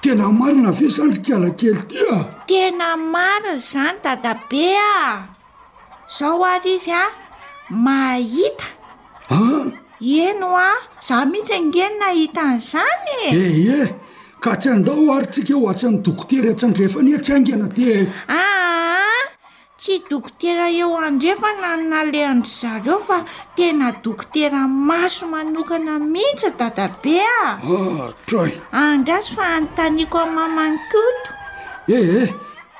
tena 0.00 0.26
marina 0.32 0.68
ave 0.68 0.86
zanry 0.96 1.20
kalakely 1.24 1.82
tya 1.90 2.16
tena 2.48 2.90
marina 2.96 3.52
zany 3.70 3.98
dada 4.04 4.32
be 4.50 4.74
a 4.76 5.28
zaho 6.16 6.44
ary 6.52 6.74
izy 6.76 6.92
a 7.02 7.04
mahitaa 7.84 9.72
eno 10.22 10.50
a 10.54 10.70
zah 11.06 11.24
mihitsy 11.32 11.54
angenona 11.58 12.08
hita 12.18 12.42
an'zanyee 12.52 13.32
eh, 13.42 13.54
eh, 13.78 13.86
ka 14.42 14.52
tsy 14.60 14.68
andao 14.76 15.04
ary 15.16 15.26
tsika 15.32 15.54
ho 15.56 15.64
hatsan'ny 15.68 15.98
dokotery 16.06 16.48
atsandrehefanyatsyaingna 16.54 17.66
tya 17.76 17.94
sy 19.86 20.02
dokotera 20.10 20.66
eo 20.78 20.96
andrefa 21.06 21.48
nanonale 21.62 22.20
andry 22.26 22.50
zareeo 22.60 22.98
fa 23.08 23.18
tena 23.56 23.92
dokotera 24.04 24.66
maso 24.66 25.26
manokana 25.30 25.92
mihitsy 26.14 26.50
dada 26.58 26.86
be 27.02 27.14
ahtray 27.44 28.52
ah, 28.74 28.90
andrasy 28.96 29.30
fa 29.36 29.44
nontaniako 29.60 30.16
aminymamanikoto 30.24 31.30
ehe 31.96 32.20
eh, 32.26 32.34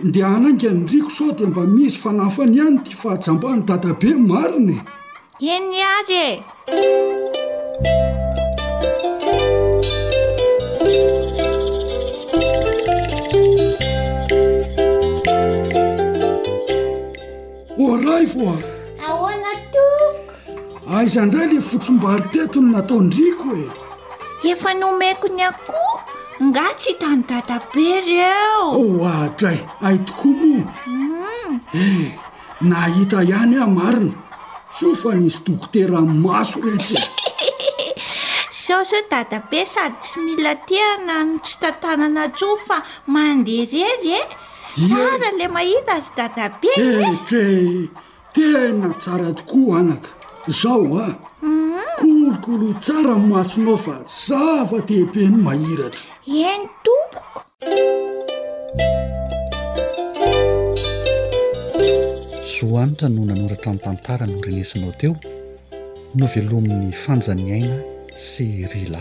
ndea 0.08 0.26
anangy 0.36 0.66
anyriko 0.72 1.10
sao 1.10 1.30
dia 1.36 1.46
mba 1.46 1.62
misy 1.76 1.96
fanahfany 2.02 2.54
ihany 2.56 2.78
ty 2.84 2.92
fahajambany 3.02 3.62
dada 3.68 3.90
be 4.00 4.10
marina 4.30 4.78
eny 5.52 5.78
ary 5.96 6.26
e 6.26 8.15
rayoa 17.94 18.58
ahona 19.08 19.52
toko 19.70 20.22
azandray 20.98 21.46
ah, 21.46 21.52
le 21.52 21.60
fotsombary 21.68 22.24
tetony 22.32 22.70
nataondrikoe 22.74 23.64
efa 24.52 24.70
nomeiko 24.80 25.26
ny 25.36 25.42
akoho 25.50 25.96
nga 26.50 26.66
tsy 26.78 26.90
hitany 26.92 27.22
data 27.30 27.54
be 27.72 27.86
reo 28.08 28.60
oahtray 28.80 29.58
oh, 29.62 29.86
ai 29.86 29.98
tokoa 29.98 30.34
moeh 30.34 31.54
hmm. 31.72 32.06
nahita 32.70 33.22
ihany 33.28 33.56
ah 33.62 33.70
marina 33.78 34.16
so 34.78 34.94
fa 35.00 35.10
nisy 35.14 35.38
tokoteran'y 35.46 36.12
maso 36.24 36.58
rehetsy 36.66 36.96
zaho 38.50 38.82
zao 38.90 39.02
dada 39.10 39.38
be 39.50 39.62
sady 39.64 39.96
tsy 40.02 40.12
mila 40.26 40.54
tia 40.66 40.90
na 41.06 41.22
no 41.24 41.38
tsy 41.44 41.56
tantanana 41.62 42.24
tso 42.34 42.50
fa 42.66 42.82
mandearerye 43.14 44.18
sara 44.76 45.30
la 45.38 45.48
mahita 45.48 45.92
avy 45.96 46.10
dadabe 46.16 46.72
etre 46.76 47.40
eh, 47.40 47.60
eh? 47.64 47.88
tena 48.36 48.92
tsara 49.00 49.28
tokoa 49.32 49.78
anaka 49.80 50.10
zaho 50.60 50.98
a 51.00 51.06
mhm. 51.40 51.80
kolokolo 52.04 52.68
tsara 52.84 53.14
masonao 53.30 53.76
fa 53.84 53.94
zava-de 54.24 54.94
ibe 55.04 55.22
ny 55.32 55.36
mahiratra 55.48 56.04
eny 56.48 56.62
tompoko 56.84 57.40
soanitra 62.52 63.08
no 63.14 63.20
nanoratra 63.28 63.70
ny 63.74 63.78
tantara 63.84 64.24
no 64.30 64.36
renesinao 64.44 64.92
teo 65.00 65.14
no 66.18 66.24
velomin'ny 66.32 66.92
fanjaniaina 67.04 67.76
sy 68.28 68.44
ryla 68.72 69.00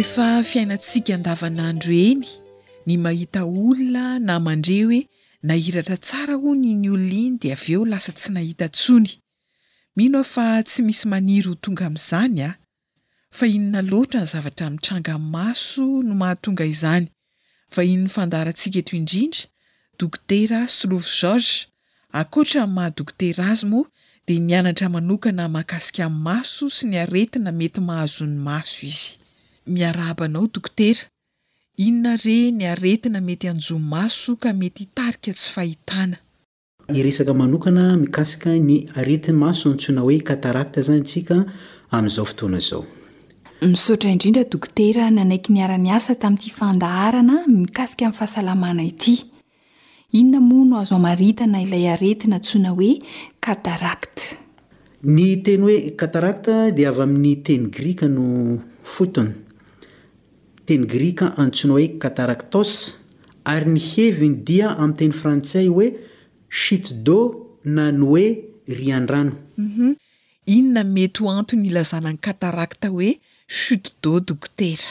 efa 0.00 0.26
fiainantsika 0.50 1.10
andavanandro 1.18 1.92
eny 2.10 2.22
ny 2.86 2.94
mahita 3.04 3.40
olona 3.64 4.04
na 4.28 4.34
mandre 4.46 4.76
hoe 4.86 5.00
nahiratra 5.48 5.96
tsara 6.06 6.34
ho 6.42 6.50
nyny 6.64 6.84
olla 6.94 7.18
iny 7.26 7.34
de 7.42 7.48
avy 7.56 7.70
eo 7.76 7.82
lasa 7.92 8.12
tsy 8.18 8.28
nahita 8.36 8.64
ntsony 8.70 9.10
mino 9.98 10.16
ah 10.24 10.28
fa 10.34 10.46
tsy 10.68 10.80
misy 10.86 11.04
maniro 11.12 11.52
tonga 11.62 11.84
amin'izany 11.88 12.36
a 12.48 12.50
fa 13.36 13.44
inona 13.56 13.80
loatra 13.90 14.18
ny 14.22 14.26
zavatra 14.32 14.66
mitranga 14.74 15.12
n'ny 15.18 15.26
maso 15.36 15.84
no 16.06 16.14
mahatonga 16.22 16.64
izany 16.74 17.04
fa 17.74 17.80
iny'ny 17.90 18.10
fandarantsika 18.14 18.76
etoy 18.82 18.98
indrindra 19.00 19.42
dokotera 19.98 20.58
slove 20.78 21.08
goge 21.18 21.54
akoatra 22.20 22.60
nny 22.64 22.72
mahadokotera 22.76 23.42
azy 23.52 23.64
moa 23.72 23.90
de 24.26 24.34
nianatra 24.48 24.86
manokana 24.94 25.42
mahakasika 25.54 26.02
min'ny 26.08 26.22
maso 26.28 26.64
sy 26.76 26.82
ny 26.90 26.94
aretina 27.04 27.50
mety 27.60 27.80
mahazon'ny 27.88 28.36
maso 28.48 28.78
izy 28.92 29.08
miarahabanao 29.68 30.48
dokotera 30.54 31.00
inona 31.76 32.16
re 32.24 32.50
ny 32.50 32.64
aretina 32.72 33.20
mety 33.20 33.48
anjo 33.52 33.78
maso 33.78 34.36
ka 34.36 34.52
mety 34.52 34.88
tarika 34.98 35.32
tsy 35.32 35.50
fahitana 35.54 36.16
iresaka 36.98 37.34
manokana 37.40 37.96
mikasika 38.02 38.50
ny 38.66 38.78
areti 39.00 39.32
maso 39.44 39.70
antsoina 39.72 40.00
hoe 40.06 40.18
katarakta 40.30 40.80
izany 40.84 41.02
tsika 41.10 41.36
amin'izao 41.96 42.24
fotoana 42.30 42.58
izao 42.64 42.84
misaotra 43.72 44.10
indrindra 44.14 44.44
dokotera 44.54 45.10
nanaiky 45.16 45.52
niara-ny 45.52 45.90
asa 45.98 46.14
tamin'ity 46.22 46.50
fandaharana 46.58 47.36
mikasika 47.62 48.02
amin'ny 48.06 48.18
fahasalamana 48.18 48.82
ity 48.90 49.14
inona 50.18 50.40
moa 50.48 50.64
no 50.68 50.78
azo 50.82 50.94
amaritana 51.00 51.62
ilay 51.66 51.86
aretina 51.94 52.40
tsoina 52.46 52.70
hoe 52.76 52.92
katarakta 53.46 54.22
ny 55.14 55.28
teny 55.46 55.62
hoe 55.66 55.76
katarakta 56.00 56.56
dia 56.76 56.88
avy 56.92 57.02
amin'ny 57.06 57.34
teny 57.48 57.70
grika 57.76 58.06
no 58.16 58.24
fotony 58.94 59.30
teny 60.68 60.84
grikua 60.90 61.28
antsonao 61.42 61.78
hoe 61.78 61.86
kataractos 62.02 62.72
ary 63.52 63.70
ny 63.72 63.80
heviny 63.92 64.34
dia 64.48 64.68
ami'nyteny 64.82 65.14
frantsay 65.20 65.66
hoe 65.74 65.86
shute 66.62 66.90
deu 67.08 67.22
na 67.76 67.84
ny 67.98 68.04
oe 68.16 68.24
ry 68.78 68.88
andranou 68.98 69.36
mhm. 69.64 69.94
inona 70.56 70.82
mety 70.96 71.24
ho 71.24 71.30
anto 71.32 71.56
ny 71.56 71.70
ilazana 71.70 72.12
ny 72.12 72.20
kataracta 72.26 72.92
hoe 72.96 73.10
shute 73.60 73.94
deu 74.04 74.20
doktera 74.30 74.90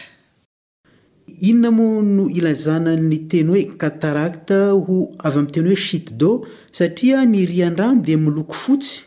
inona 1.49 1.69
moa 1.77 2.01
no 2.15 2.23
ilazana'ny 2.39 3.19
teny 3.33 3.53
hoe 3.53 3.63
kataracta 3.83 4.57
ho 4.73 5.01
avy 5.19 5.39
amin'n 5.39 5.55
teny 5.57 5.69
hoe 5.73 5.81
shute 5.87 6.17
de 6.21 6.31
satria 6.79 7.21
ny 7.29 7.43
ry 7.51 7.61
andrano 7.69 8.01
di 8.07 8.17
miloko 8.25 8.57
fotsy 8.65 9.06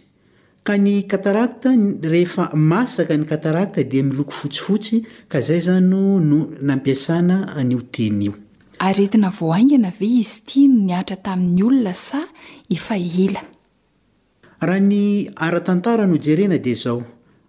k 0.63 0.77
ny 0.79 1.03
katarakta 1.09 1.71
rehefa 2.03 2.51
masaka 2.55 3.17
ny 3.17 3.25
katarakta 3.25 3.83
dia 3.85 4.03
miloko 4.03 4.31
fotsifotsy 4.33 5.07
ka 5.29 5.41
zay 5.41 5.61
zanyo 5.61 6.21
no 6.21 6.51
nampiasana 6.61 7.55
anyo 7.57 7.81
tenyio 7.93 8.35
raha 14.61 14.81
ny 14.81 15.31
ara-tantara 15.37 16.07
nojerena 16.07 16.59
dia 16.59 16.75
zao 16.75 17.03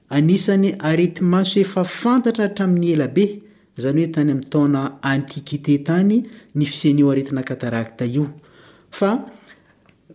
anisany 0.09 0.75
areti 0.79 1.23
maso 1.23 1.59
efa 1.59 1.83
fantatra 1.83 2.47
hatramin'ny 2.47 2.91
elabe 2.93 3.41
izany 3.77 3.99
hoe 4.03 4.11
tany 4.13 4.31
amin'ny 4.31 4.43
taona 4.49 4.81
antikité 5.03 5.83
tany 5.83 6.23
ny 6.55 6.65
fiseneo 6.65 7.11
aretina 7.11 7.43
katarakta 7.43 8.05
io 8.05 8.27
a 9.01 9.11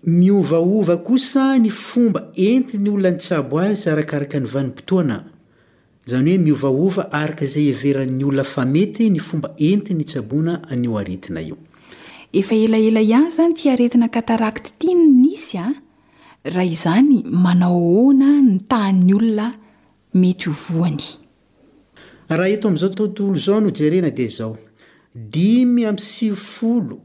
miovaova 0.07 0.97
kosa 1.03 1.57
ny 1.59 1.69
fomba 1.71 2.31
enti 2.37 2.79
ny 2.79 2.91
olona 2.93 3.11
ny 3.11 3.19
tsabo 3.19 3.59
azy 3.59 3.83
zarakaraka 3.83 4.39
ny 4.39 4.47
vanim-potoana 4.47 5.17
izany 6.07 6.31
hoe 6.37 6.39
miovaova 6.39 7.09
araka 7.11 7.45
izay 7.45 7.73
everan'ny 7.75 8.23
olona 8.25 8.45
fa 8.47 8.63
mety 8.71 9.09
ny 9.11 9.19
fomba 9.19 9.51
enti 9.59 9.95
ny 9.99 10.05
tsaboana 10.07 10.55
aneo 10.71 10.95
aretina 11.01 11.43
io 11.43 11.57
efa 12.33 12.55
elaela 12.55 13.03
ihany 13.03 13.27
izany 13.35 13.55
ti 13.59 13.67
aretina 13.71 14.09
kataraky 14.09 14.61
ty 14.63 14.71
tiany 14.79 15.05
nisy 15.25 15.59
a 15.59 15.67
ah. 15.67 15.75
raha 16.55 16.71
izany 16.71 17.25
manao 17.27 17.75
hoana 17.83 18.31
ny 18.47 18.61
tan'ny 18.71 19.11
olona 19.19 19.49
mety 20.15 20.55
hovoany 20.55 21.03
raha 22.29 22.53
eto 22.55 22.69
amin'izao 22.71 22.95
tontolo 22.95 23.35
izao 23.43 23.59
nojerena 23.61 24.15
dia 24.15 24.31
izao 24.31 24.55
dimy 25.15 25.83
aminysivo 25.91 26.37
folo 26.39 27.03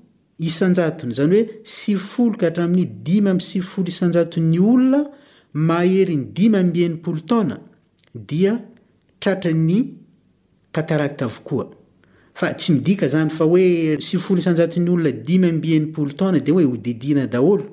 isanjatony 0.48 1.14
zany 1.18 1.34
oe 1.36 1.48
sivifolo 1.76 2.36
ka 2.40 2.48
hatra 2.50 2.64
amin'ny 2.68 2.90
dimy 3.06 3.30
am' 3.32 3.42
sivifolo 3.48 3.88
isanjato'ny 3.94 4.56
olona 4.72 5.02
maheryny 5.68 6.24
dima 6.38 6.62
bien'nypolo 6.76 7.22
tana 7.30 7.58
dia 8.30 8.54
tratra 9.22 9.52
ny 9.70 9.80
atarata 10.80 11.24
avokoa 11.30 11.66
fa 12.40 12.48
tsy 12.58 12.70
midika 12.78 13.06
zany 13.14 13.30
fa 13.38 13.44
oe 13.54 13.66
sivifolo 14.08 14.38
isanjato'ny 14.44 14.88
olona 14.94 15.12
dimy 15.28 15.50
mbien'nypolo 15.60 16.12
tna 16.20 16.40
de 16.46 16.52
oe 16.58 16.66
hodidina 16.72 17.24
daolo 17.36 17.66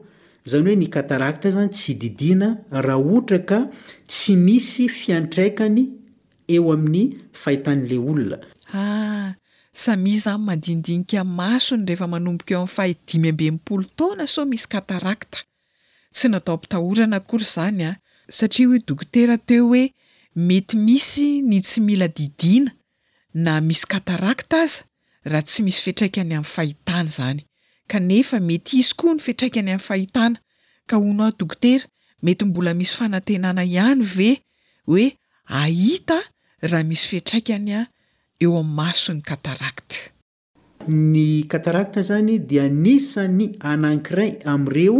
zany 0.51 0.69
oe 0.73 0.77
ny 0.83 0.89
atarata 1.01 1.49
zany 1.57 1.71
tsy 1.75 1.93
didina 2.03 2.49
rah 2.87 3.01
otra 3.17 3.39
a 3.57 3.61
tsy 4.11 4.37
misy 4.47 4.85
fiantraikany 5.01 5.83
eo 6.55 6.67
amin'ny 6.77 7.07
fahitan'lay 7.43 7.99
olona 8.11 8.37
ah, 8.81 9.31
samizaany 9.83 10.43
mandindinika 10.47 11.21
masony 11.39 11.83
rehefa 11.89 12.07
manomboka 12.15 12.53
eo 12.55 12.61
am'y 12.63 12.75
faha 12.77 12.95
dimy 13.09 13.29
ambempolo 13.33 13.83
taona 13.99 14.25
so 14.35 14.43
misy 14.51 14.67
katarakta 14.73 15.39
tsy 16.17 16.27
natao 16.33 16.57
mpitahorana 16.59 17.19
kory 17.29 17.47
zany 17.55 17.83
a 17.89 17.91
satria 18.39 18.67
hoe 18.71 18.81
dokotera 18.89 19.35
teo 19.49 19.65
hoe 19.73 19.85
mety 20.49 20.75
misy 20.87 21.27
ny 21.51 21.57
tsy 21.67 21.79
mila 21.89 22.09
didina 22.17 22.71
na 23.45 23.53
misy 23.69 23.85
katarakta 23.93 24.57
aza 24.65 24.81
raha 25.33 25.47
tsy 25.49 25.59
misy 25.67 25.81
fitraikany 25.85 26.33
ami'ny 26.39 26.51
fahitana 26.55 27.11
zany 27.17 27.39
kanefa 27.91 28.37
mety 28.49 28.73
izy 28.83 28.93
koa 29.01 29.13
ny 29.17 29.21
fietraikany 29.27 29.71
ami'ny 29.73 29.87
fahitana 29.89 30.37
ka 30.89 30.95
ono 31.09 31.23
ao 31.27 31.33
dokotera 31.41 31.85
mety 32.25 32.43
mbola 32.49 32.71
misy 32.81 32.95
fanatenana 32.99 33.63
ihany 33.75 34.03
ve 34.17 34.31
hoe 34.91 35.05
ahita 35.63 36.19
raha 36.71 36.85
misy 36.91 37.05
fietraikany 37.11 37.71
a 37.81 37.83
eo 38.41 38.55
amin'n 38.59 38.75
maso 38.79 39.13
ny 39.15 39.21
katarakta 39.27 39.99
ny 40.89 41.43
katarakta 41.51 42.01
zany 42.09 42.39
dia 42.51 42.69
nisany 42.69 43.47
anankiray 43.71 44.31
amin'ireo 44.53 44.97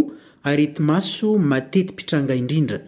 areti 0.51 0.83
maso 0.91 1.29
matetympitranga 1.51 2.35
indrindra 2.41 2.79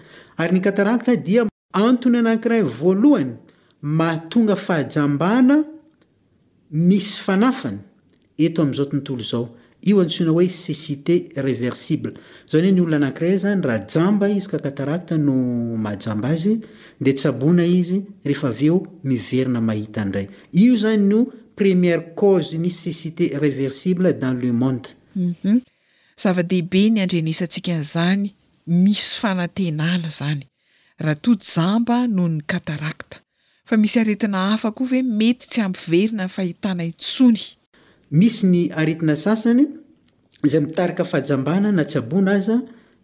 ary 0.43 0.53
ny 0.57 0.61
katarakta 0.67 1.15
dia 1.29 1.43
antony 1.87 2.17
anankiraiy 2.23 2.65
voalohany 2.81 3.33
maatonga 3.99 4.57
fahajambana 4.65 5.57
misy 6.89 7.15
fanafany 7.27 7.79
eto 8.49 8.59
amn'izao 8.67 8.91
tontolo 8.95 9.23
izao 9.27 9.45
io 9.89 9.99
antsoina 10.05 10.31
hoe 10.37 10.47
cecité 10.51 11.15
reversible 11.47 12.13
zany 12.51 12.65
hoe 12.67 12.73
ny 12.77 12.81
olo 12.85 12.95
anakiray 12.99 13.37
zany 13.45 13.61
raha 13.69 13.85
jamba 13.93 14.27
izy 14.37 14.49
ka 14.53 14.59
kataracta 14.67 15.15
no 15.27 15.35
mahajamba 15.85 16.29
azy 16.35 16.53
de 17.05 17.13
tsy 17.19 17.27
abona 17.31 17.65
izy 17.81 17.99
rehefa 18.29 18.47
aveo 18.53 18.77
miverina 19.11 19.61
mahita 19.69 20.01
ndray 20.09 20.27
io 20.65 20.73
zany 20.83 21.03
no 21.11 21.19
premiere 21.61 22.03
case 22.21 22.51
ny 22.65 22.71
cecité 22.83 23.25
reversible 23.45 24.09
dans 24.23 24.35
le 24.43 24.51
monde 24.63 24.89
mhm. 25.27 25.59
zava-dehibe 26.23 26.83
ny 26.93 26.99
andrenisantsika 27.05 27.73
n'izany 27.77 28.23
misy 28.85 29.11
fanatena 29.23 29.87
la 30.03 30.11
zany 30.21 30.43
raha 31.05 31.21
toa 31.25 31.37
jamba 31.55 31.97
noho 32.15 32.29
ny 32.35 32.41
katarakta 32.51 33.17
fa 33.69 33.75
misy 33.83 33.97
aretina 34.03 34.39
hafa 34.51 34.69
koa 34.77 34.91
ve 34.93 35.01
mety 35.19 35.45
tsy 35.51 35.61
amiverina 35.67 36.23
ny 36.27 36.31
fahitana 36.37 36.83
itsony 36.93 37.43
misy 38.11 38.47
ny 38.47 38.63
aretina 38.75 39.15
sasany 39.17 39.67
izay 40.45 40.61
mitarika 40.65 41.05
fahajambana 41.05 41.71
na 41.73 41.85
tsabona 41.85 42.33
aza 42.39 42.57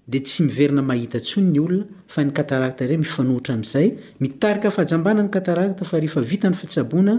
de 0.08 0.18
tsy 0.20 0.42
miverina 0.42 0.82
mahita 0.82 1.18
o 1.36 1.40
nyolona 1.40 1.84
fa 2.12 2.20
nyaktar 2.24 2.88
mifahitra 3.02 3.52
am'zay 3.58 3.86
mitaika 4.22 4.68
fahajambana 4.74 5.20
ny 5.24 5.30
takt 5.34 5.80
fa 5.88 5.96
ehefa 6.00 6.20
itany 6.36 6.56
ataona 6.64 7.14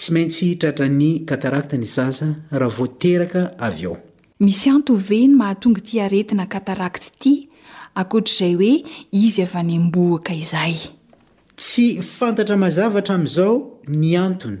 tsy 0.00 0.12
maintsy 0.16 0.46
tratra 0.56 0.88
ny 0.88 1.20
katarakta 1.28 1.76
ny 1.76 1.84
zaza 1.96 2.28
raha 2.58 2.72
voateraka 2.76 3.42
avy 3.66 3.84
eo 3.86 3.96
misy 4.40 4.68
anto 4.72 4.94
veny 4.96 5.34
mahatonga 5.36 5.80
iti 5.84 6.00
aretina 6.00 6.46
katarakty 6.54 7.12
ity 7.16 7.34
akoatr''izay 8.02 8.54
hoe 8.56 8.72
izy 9.12 9.42
avy 9.44 9.62
nyambohaka 9.68 10.32
izahay 10.42 10.76
tsy 11.60 11.84
fantatra 12.16 12.56
mazavatra 12.56 13.14
amin'izao 13.14 13.54
ny 13.88 14.16
antony 14.16 14.58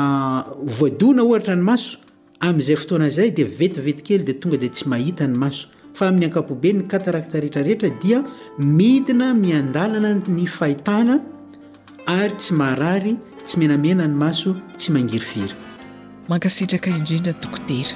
ah, 0.01 0.41
voadoana 0.79 1.23
ohatra 1.27 1.53
ny 1.59 1.63
maso 1.69 1.91
amin'izay 2.45 2.75
fotoana 2.81 3.05
izay 3.11 3.29
dia 3.37 3.47
vetivety 3.59 4.01
kely 4.07 4.23
di 4.27 4.33
tonga 4.41 4.57
di 4.63 4.69
tsy 4.73 4.85
mahita 4.91 5.23
ny 5.27 5.35
maso 5.43 5.65
fa 5.97 6.03
amin'ny 6.09 6.25
ankapobenny 6.29 6.83
kataracta 6.93 7.35
rehetrarehetra 7.43 7.89
dia 8.03 8.19
midina 8.77 9.27
miandalana 9.43 10.11
ny 10.37 10.45
fahitana 10.57 11.15
ary 12.19 12.33
tsy 12.41 12.51
maharary 12.61 13.13
tsy 13.45 13.55
menamena 13.61 14.03
ny 14.09 14.15
maso 14.25 14.49
tsy 14.79 14.89
mangiry 14.95 15.25
firy 15.31 15.55
mankasitraka 16.29 16.87
indrindra 16.97 17.33
dokotera 17.41 17.95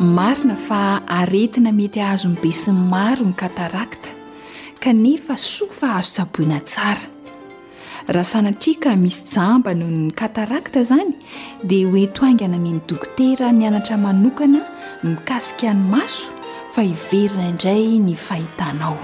marina 0.00 0.54
fa 0.54 1.02
aretina 1.06 1.72
mety 1.74 1.98
ahazony 2.00 2.38
be 2.42 2.50
syy 2.54 2.70
maro 2.72 3.24
ny 3.26 3.34
katarakta 3.34 4.10
kanefa 4.78 5.34
so 5.36 5.66
fa 5.74 5.96
azo 5.98 6.12
tsaboina 6.14 6.60
tsara 6.62 7.02
raha 8.06 8.24
sanatriaka 8.24 8.94
misy 8.96 9.24
jamba 9.34 9.74
noho 9.74 9.90
ny 9.90 10.10
katarakta 10.14 10.84
izany 10.86 11.16
dia 11.66 11.90
hoetoainga 11.90 12.46
na 12.46 12.56
aneny 12.60 12.78
dokotera 12.86 13.50
nyanatra 13.50 13.98
manokana 13.98 14.62
mikasika 15.02 15.70
anymaso 15.74 16.30
fa 16.70 16.82
hiverina 16.86 17.48
indray 17.50 17.98
ny 17.98 18.14
fahitanao 18.28 18.98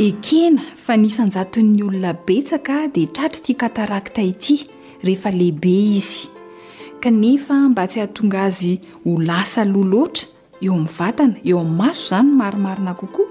ekena 0.00 0.64
fa 0.80 0.94
nisanjaton'ny 0.96 1.82
olona 1.84 2.16
betsaka 2.26 2.86
dia 2.94 3.12
tratra 3.18 3.36
iti 3.44 3.54
katarakta 3.60 4.22
ity 4.32 4.64
eheheikanefa 5.10 7.54
mba 7.68 7.86
tsy 7.86 8.00
hahatonga 8.00 8.42
azy 8.42 8.76
ho 9.04 9.18
lasa 9.22 9.64
loha 9.64 9.84
loatra 9.90 10.26
eo 10.62 10.72
amin'ny 10.78 10.88
vatana 10.98 11.36
eo 11.44 11.58
amin'ny 11.60 11.76
maso 11.80 12.08
zany 12.14 12.30
marimarina 12.38 12.94
kokoa 12.94 13.26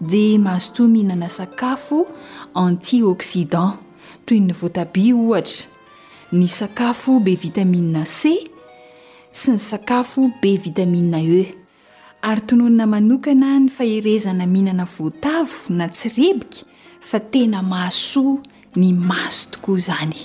dia 0.00 0.38
mahazo 0.38 0.72
toa 0.72 0.88
mihinana 0.88 1.28
sakafo 1.28 2.06
anti 2.54 3.02
oksidan 3.02 3.72
toy 4.26 4.38
ny 4.40 4.52
voatabi 4.52 5.12
ohatra 5.12 5.66
ny 6.32 6.46
sakafo 6.48 7.20
be 7.20 7.34
vitamiia 7.36 8.04
c 8.04 8.38
sy 9.32 9.50
ny 9.52 9.58
sakafo 9.58 10.30
be 10.42 10.56
vitaminia 10.56 11.20
e 11.20 11.54
ary 12.22 12.40
tononana 12.40 12.86
manokana 12.86 13.58
ny 13.60 13.68
fahirezana 13.68 14.46
mihinana 14.46 14.84
voatavo 14.84 15.60
na 15.68 15.88
tsy 15.88 16.08
rebika 16.16 16.56
fa 17.00 17.20
tena 17.20 17.62
mahsoa 17.62 18.38
ny 18.76 18.92
maso 18.94 19.48
tokoa 19.50 19.78
zany 19.78 20.16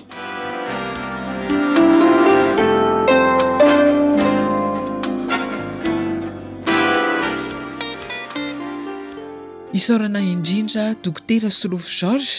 isorana 9.80 10.20
indrindra 10.34 10.86
dokotera 11.04 11.50
slov 11.60 11.84
george 12.00 12.32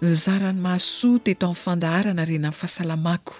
ny 0.00 0.08
zarany 0.24 0.60
mahasoa 0.66 1.20
te 1.24 1.32
to 1.40 1.46
amin'ny 1.48 1.60
fandaharana 1.62 2.22
rena 2.30 2.48
amin'ny 2.48 2.58
fahasalamako 2.60 3.34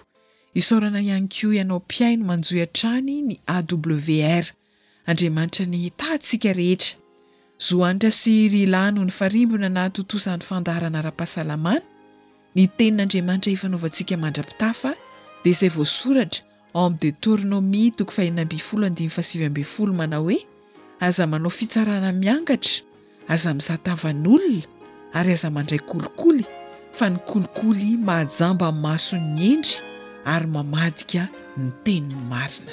isorana 0.61 1.01
ihany 1.07 1.29
ko 1.35 1.47
ihanao 1.57 1.79
mpiai 1.87 2.15
no 2.19 2.25
manjoy 2.31 2.61
an-trany 2.67 3.15
ny 3.29 3.35
awr 3.55 4.45
andriamanitra 5.11 5.65
ny 5.73 5.79
tatsika 6.03 6.51
rehetra 6.59 6.93
zohanitra 7.69 8.11
sy 8.21 8.35
rilahno 8.55 9.01
ny 9.09 9.13
farimbona 9.19 9.69
na 9.77 9.85
totosan'ny 9.97 10.45
fandaharana 10.49 10.99
raha-pahasalamana 11.07 11.87
ny 12.55 12.65
tenin'andriamanitra 12.79 13.51
efanaovantsika 13.57 14.15
mandrapitafa 14.25 14.91
de 15.45 15.51
zay 15.61 15.71
voasoratra 15.77 16.41
am 16.83 16.91
de 17.03 17.11
torinao 17.23 17.61
mitoko 17.73 18.13
fa 18.13 19.87
mana 20.01 20.17
hoe 20.25 20.39
aza 21.07 21.25
manao 21.33 21.53
fitsarana 21.59 22.11
miangatra 22.23 22.77
aza 23.33 23.51
mizatavan'olona 23.55 24.61
ary 25.19 25.31
aza 25.37 25.49
mandray 25.57 25.81
kolikoly 25.91 26.45
fa 26.99 27.07
ny 27.13 27.17
kolikoly 27.31 27.91
mahajamba 28.07 28.69
masony 28.85 29.39
indry 29.53 29.75
ary 30.35 30.47
mamadika 30.55 31.23
ny 31.59 31.67
teniny 31.85 32.15
marina 32.31 32.73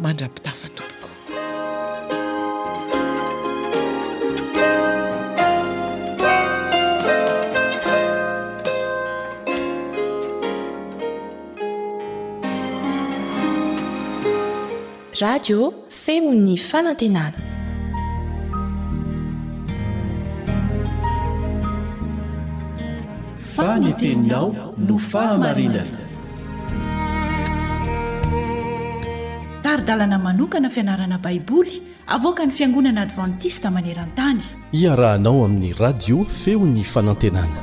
mandra-pitafa 0.00 0.68
tompoko 0.76 1.08
radio 15.20 15.58
femon'ny 16.04 16.54
fanantenana 16.68 17.45
ny 23.80 23.92
teninao 24.00 24.52
no 24.88 24.96
fahamarinana 25.10 26.02
taridalana 29.64 30.16
manokana 30.26 30.68
fianarana 30.76 31.18
baiboly 31.26 31.74
avoka 32.16 32.46
ny 32.48 32.52
fiangonana 32.58 33.00
advantista 33.06 33.68
maneran-tany 33.76 34.40
iarahanao 34.82 35.36
amin'ny 35.46 35.70
radio 35.84 36.18
feon'ny 36.42 36.84
fanantenana 36.94 37.60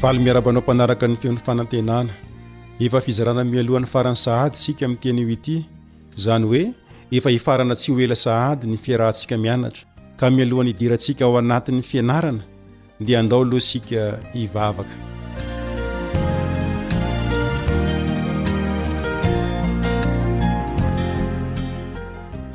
faly 0.00 0.18
miarabanao 0.26 0.64
mpanaraka 0.64 1.06
ny 1.12 1.16
feon'ny 1.24 1.42
fanantenana 1.52 2.14
efa 2.88 3.00
fizarana 3.08 3.44
mialohan'ny 3.54 3.90
farany 3.96 4.20
sahady 4.26 4.56
sika 4.66 4.82
amin'n 4.88 5.00
tenyio 5.08 5.28
ity 5.38 5.56
izany 6.18 6.46
hoe 6.52 6.64
efa 7.10 7.30
hifarana 7.30 7.74
tsy 7.74 7.92
ho 7.92 7.98
ela 8.04 8.16
sahady 8.24 8.64
ny 8.68 8.76
fiarantsika 8.76 9.36
mianatra 9.44 9.84
ka 10.18 10.26
mialohana 10.34 10.70
idirantsika 10.74 11.22
ao 11.24 11.38
anatin'ny 11.38 11.82
fianarana 11.90 12.42
dia 13.06 13.20
andao 13.20 13.42
aloasika 13.44 14.02
hivavaka 14.32 14.96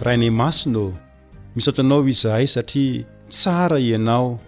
rahainay 0.04 0.30
masino 0.42 0.84
misaotranao 1.56 2.06
izahay 2.14 2.48
satria 2.56 3.04
tsara 3.34 3.80
ianao 3.80 4.40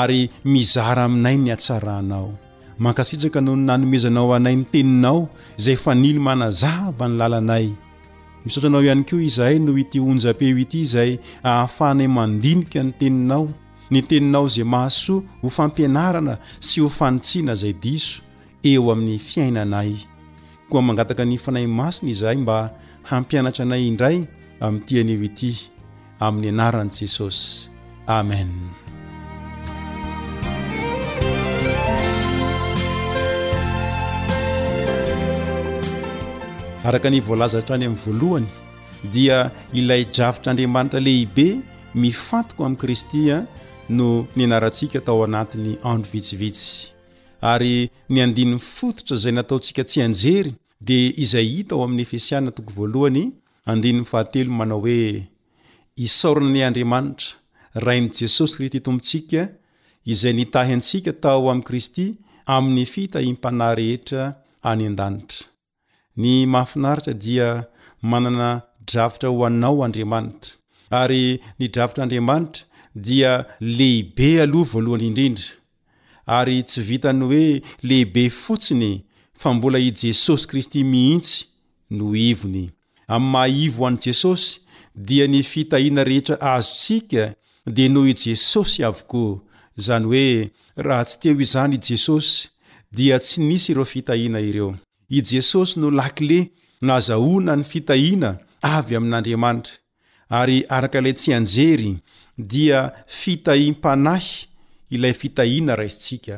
ary 0.00 0.22
mizara 0.52 1.04
aminay 1.08 1.36
ny 1.44 1.48
atsaranao 1.56 2.28
mankasitraka 2.82 3.40
noho 3.40 3.56
ny 3.56 3.64
nanomezanao 3.68 4.28
anay 4.36 4.56
ny 4.56 4.64
teninao 4.72 5.20
zay 5.64 5.76
fa 5.76 5.94
nily 5.94 6.18
manazaba 6.28 7.08
ny 7.08 7.14
lalanay 7.20 7.66
misaotranao 8.44 8.82
ihany 8.84 9.04
koa 9.08 9.22
izahay 9.22 9.58
no 9.58 9.72
ity 9.78 10.00
onja-peo 10.00 10.58
ity 10.64 10.78
izay 10.84 11.10
ahafahnay 11.42 12.08
mandinika 12.16 12.80
ny 12.84 12.92
teninao 12.98 13.46
ny 13.92 13.98
teninao 14.08 14.48
zay 14.54 14.64
mahasoa 14.74 15.22
ho 15.42 15.48
fampianarana 15.56 16.34
sy 16.68 16.78
ho 16.82 16.88
fanintsiana 16.98 17.52
izay 17.56 17.72
diso 17.82 18.20
eo 18.70 18.84
amin'ny 18.92 19.18
fiainanay 19.28 19.92
koa 20.70 20.82
mangataka 20.86 21.24
ny 21.28 21.36
fanay 21.44 21.66
masina 21.78 22.10
izahay 22.14 22.36
mba 22.42 22.58
hampianatra 23.10 23.62
anay 23.64 23.82
indray 23.90 24.18
amin'nytyanio 24.64 25.18
ity 25.28 25.50
amin'ny 26.26 26.48
anaran'i 26.54 26.94
jesosy 27.00 27.68
amen 28.18 28.50
araka 36.88 37.08
ny 37.08 37.16
voalazatrany 37.24 37.84
amin'ny 37.88 38.00
voalohany 38.04 38.48
dia 39.12 39.38
ilay 39.78 40.02
dravitr'andriamanitra 40.14 41.00
lehibe 41.06 41.46
mifantoko 42.02 42.62
amin'i 42.66 42.80
kristya 42.82 43.36
ah, 43.38 43.46
no 43.98 44.08
nianarantsika 44.36 44.98
tao 45.06 45.22
anatiny 45.24 45.72
andro 45.90 46.10
vitsivitsy 46.14 46.66
ary 47.52 47.76
ny 48.12 48.18
andinin'ny 48.26 48.60
fototra 48.76 49.16
izay 49.22 49.32
nataontsika 49.38 49.82
tsy 49.88 50.00
anjery 50.06 50.52
dia 50.88 51.12
izay 51.24 51.46
hita 51.54 51.72
ao 51.74 51.82
amin'ny 51.86 52.02
efesiaina 52.06 52.50
toko 52.56 52.72
valo 52.80 53.06
a 53.08 53.12
fahatelo 54.10 54.50
manao 54.58 54.80
hoe 54.84 55.26
hisorana 55.98 56.50
ny 56.54 56.62
andriamanitra 56.64 57.36
rain' 57.86 58.10
jesosy 58.18 58.54
kristy 58.58 58.80
tombontsika 58.84 59.42
izay 60.12 60.32
nitahy 60.40 60.72
antsika 60.78 61.10
tao 61.24 61.42
amin'i 61.50 61.64
kristy 61.68 62.06
amin'ny 62.56 62.84
fitahimpanahy 62.94 63.74
rehetra 63.80 64.22
any 64.62 64.84
an-danitra 64.86 65.53
ny 66.16 66.46
mahafinaritra 66.46 67.14
dia 67.14 67.48
manana 68.02 68.62
dravitra 68.88 69.28
ho 69.30 69.46
anao 69.46 69.78
andriamanitra 69.86 70.56
ary 71.00 71.40
nydravitraandriamanitra 71.58 72.64
dia 73.06 73.32
lehibe 73.60 74.28
aloha 74.44 74.70
voalohany 74.72 75.06
indrindra 75.10 75.46
ary 76.36 76.62
tsy 76.70 76.80
vitany 76.90 77.22
hoe 77.30 77.44
lehibe 77.88 78.28
fotsiny 78.30 78.92
fa 79.40 79.54
mbola 79.54 79.78
i 79.78 79.90
jesosy 80.02 80.46
kristy 80.50 80.80
mihintsy 80.92 81.44
no 81.96 82.14
ivony 82.30 82.70
am' 83.14 83.28
mahivo 83.34 83.78
ho 83.82 83.86
any 83.88 83.98
jesosy 84.06 84.46
dia 85.06 85.26
ny 85.26 85.42
fitahiana 85.42 86.04
rehetra 86.06 86.36
azonsika 86.54 87.24
dia 87.74 87.88
noho 87.90 88.08
i 88.12 88.14
jesosy 88.24 88.84
avokoa 88.88 89.40
zany 89.84 90.04
hoe 90.12 90.24
raha 90.86 91.04
tsy 91.04 91.16
teo 91.22 91.40
izany 91.40 91.74
i 91.76 91.84
jesosy 91.88 92.32
dia 92.96 93.18
tsy 93.18 93.36
nisy 93.42 93.68
ireo 93.72 93.84
fitahiana 93.92 94.40
ireo 94.50 94.70
i 95.16 95.20
jesosy 95.30 95.80
no 95.80 95.90
lakile 95.90 96.50
nazahoana 96.88 97.56
ny 97.58 97.64
fitahiana 97.72 98.30
avy 98.76 98.94
amin'andriamanitra 99.00 99.74
ary 100.40 100.58
araka 100.76 100.98
ilay 101.00 101.14
tsy 101.20 101.30
anjery 101.38 101.92
dia 102.52 102.80
fitahi-panahy 103.20 104.32
ilay 104.96 105.14
fitahiana 105.22 105.72
raisintsika 105.80 106.36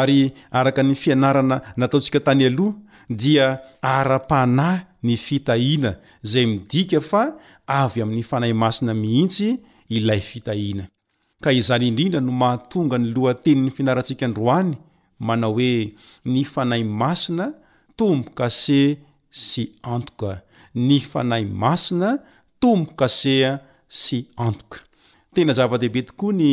ary 0.00 0.22
araka 0.60 0.82
ny 0.88 0.94
fianarana 1.02 1.56
nataontsika 1.80 2.20
tany 2.26 2.44
aloha 2.50 2.76
dia 3.22 3.46
ara-panahy 3.96 4.80
ny 5.06 5.14
fitahiana 5.26 5.90
izay 6.26 6.46
midika 6.52 7.00
fa 7.10 7.22
avy 7.82 7.98
amin'ny 8.06 8.22
fanahy 8.32 8.54
masina 8.64 8.92
mihitsy 9.02 9.48
ilay 9.98 10.20
fitahiana 10.30 10.84
ka 11.44 11.50
izany 11.60 11.86
indrindra 11.90 12.20
no 12.28 12.32
mahatonga 12.42 12.96
ny 13.02 13.06
loha 13.16 13.32
tenin'ny 13.44 13.70
fianarantsika 13.76 14.24
androany 14.30 14.70
manao 15.28 15.52
hoe 15.58 15.74
ny 16.32 16.40
fanahy 16.54 16.84
masina 17.02 17.46
tombo-kase 17.96 18.80
sy 19.32 19.62
antoka 19.82 20.32
ny 20.76 20.98
fanay 21.00 21.44
masina 21.62 22.10
tombo-kasea 22.60 23.52
sy 23.88 24.18
antoka 24.46 24.78
tena 25.34 25.52
zava-dehibe 25.58 26.02
tokoa 26.12 26.34
ny 26.40 26.52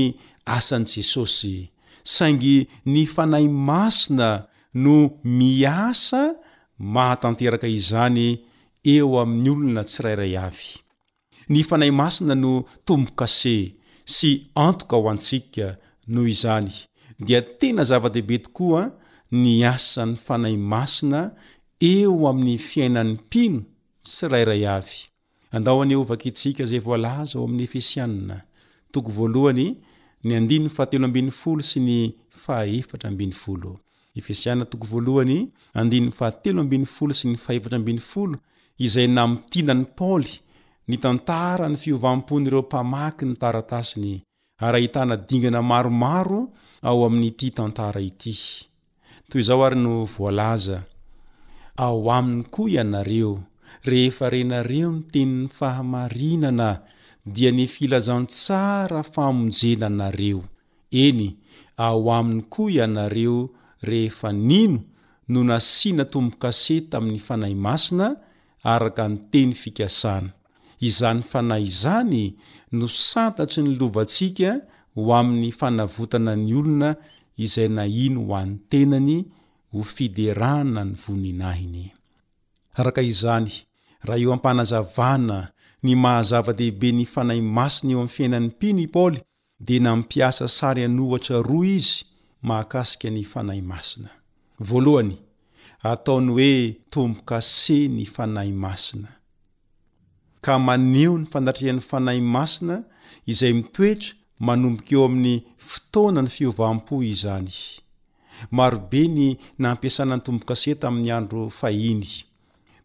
asani 0.55 0.87
jesosy 0.91 1.55
saingy 2.13 2.57
ny 2.93 3.03
fanay 3.15 3.45
masina 3.69 4.29
no 4.83 4.97
miasa 5.39 6.23
mahatanteraka 6.93 7.67
izany 7.77 8.27
eo 8.93 9.11
amin'ny 9.21 9.49
olona 9.53 9.83
tsirairay 9.89 10.33
avy 10.47 10.69
ny 11.53 11.59
fanay 11.69 11.91
masina 12.01 12.33
no 12.43 12.53
tombo-kase 12.87 13.55
sy 14.15 14.31
antoka 14.65 14.95
ho 14.99 15.05
antsika 15.13 15.67
noho 16.11 16.27
izany 16.33 16.71
dia 17.25 17.41
tena 17.59 17.83
zava-dehibe 17.89 18.37
tokoa 18.47 18.83
ny 19.41 19.53
asany 19.73 20.13
fanahy 20.25 20.57
masina 20.73 21.19
eo 21.91 22.15
amin'ny 22.31 22.57
fiainany 22.69 23.13
pino 23.31 23.59
si 24.11 24.23
rairay 24.31 24.63
avy 24.77 24.99
andaony 25.55 25.93
ovak 26.01 26.21
itsika 26.29 26.63
zay 26.71 26.79
volaza 26.87 27.33
ao 27.39 27.43
ami'y 27.47 27.65
efesiana 27.67 28.41
izay 38.85 39.07
namitianany 39.17 39.83
paoly 39.97 40.33
ny 40.89 40.95
tantara 41.03 41.65
ny 41.71 41.77
fiovahmpony 41.83 42.45
ireo 42.49 42.61
mpamaky 42.67 43.23
ny 43.25 43.35
taratasiny 43.41 44.13
arahitana 44.65 45.15
dingana 45.29 45.61
maromaro 45.71 46.41
ao 46.87 46.97
aminyity 47.05 47.47
tantara 47.57 48.01
ity 48.09 48.33
toyizao 49.33 49.65
ary 49.65 49.75
no 49.83 49.93
voalaza 50.15 50.77
ao 51.83 51.99
aminy 52.17 52.43
koa 52.53 52.69
ianareo 52.69 53.31
rehefa 53.89 54.29
renareo 54.29 54.91
ny 54.93 55.01
teniny 55.11 55.47
fahamarinana 55.57 56.71
dia 57.25 57.49
ny 57.51 57.65
filazan 57.75 58.25
tsara 58.33 59.01
famonjena 59.13 59.85
anareo 59.91 60.39
eny 61.03 61.27
ao 61.87 62.01
aminy 62.17 62.41
koa 62.53 62.71
ianareo 62.71 63.37
rehefa 63.81 64.29
nino 64.33 64.79
no 65.31 65.39
nasiana 65.51 66.05
tombo-kaseta 66.13 66.97
amin'ny 67.01 67.17
fanahy 67.27 67.55
masina 67.65 68.07
araka 68.73 69.03
ny 69.09 69.15
teny 69.31 69.51
fikasana 69.61 70.29
izany 70.87 71.21
fanay 71.31 71.63
izany 71.71 72.23
no 72.77 72.85
santatry 72.87 73.61
ny 73.65 73.71
lovantsika 73.81 74.51
ho 74.95 75.01
amin'ny 75.19 75.49
fanavotana 75.59 76.33
ny 76.45 76.53
olona 76.61 76.89
izay 77.37 77.67
na 77.69 77.85
ino 77.85 78.21
ho 78.25 78.35
any 78.37 78.59
tenany 78.69 79.25
ho 79.71 79.81
fiderahna 79.83 80.83
ny 80.85 80.93
voninahiny 80.97 81.91
araka 82.77 83.01
izany 83.01 83.51
raha 84.05 84.19
io 84.21 84.33
ampanazavana 84.33 85.37
ny 85.83 85.95
mahazava-dehibe 85.95 86.89
ny 86.97 87.05
fanahy 87.13 87.41
masina 87.41 87.91
eo 87.93 88.01
am 88.01 88.07
fiainany 88.15 88.47
mpiny 88.53 88.81
i 88.83 88.87
paoly 88.87 89.19
dia 89.65 89.79
nampiasa 89.79 90.47
sary 90.47 90.83
anohatra 90.83 91.41
ro 91.41 91.63
izy 91.63 92.05
maakasika 92.47 93.09
ny 93.09 93.23
fanahy 93.23 93.61
masina 93.61 94.09
ataony 95.91 96.29
hoe 96.31 96.79
tombo-kase 96.89 97.87
nyfanahy 97.91 98.51
masina 98.55 99.09
ka 100.41 100.59
maneo 100.59 101.17
ny 101.17 101.25
fandatrehan'ny 101.31 101.81
fanahy 101.83 102.21
masina 102.21 102.83
izay 103.27 103.53
mitoetra 103.53 104.13
manomboka 104.41 104.89
eo 104.95 105.05
amin'ny 105.05 105.37
fotoana 105.69 106.21
ny 106.23 106.29
fiovam-po 106.35 106.95
izany 107.13 107.53
marobe 108.57 109.01
ny 109.17 109.27
nampiasanany 109.61 110.23
tombo-kasea 110.25 110.75
tamin'ny 110.81 111.11
andro 111.17 111.41
fahiny 111.59 112.11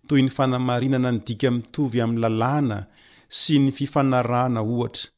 toy 0.07 0.21
ny 0.23 0.31
fanamarinana 0.37 1.11
ny 1.13 1.19
dika 1.27 1.51
mitovy 1.57 1.99
amin'ny 2.03 2.21
lalàna 2.25 2.79
sy 3.39 3.55
ny 3.63 3.71
fifanarana 3.79 4.61
ohatra 4.63 5.09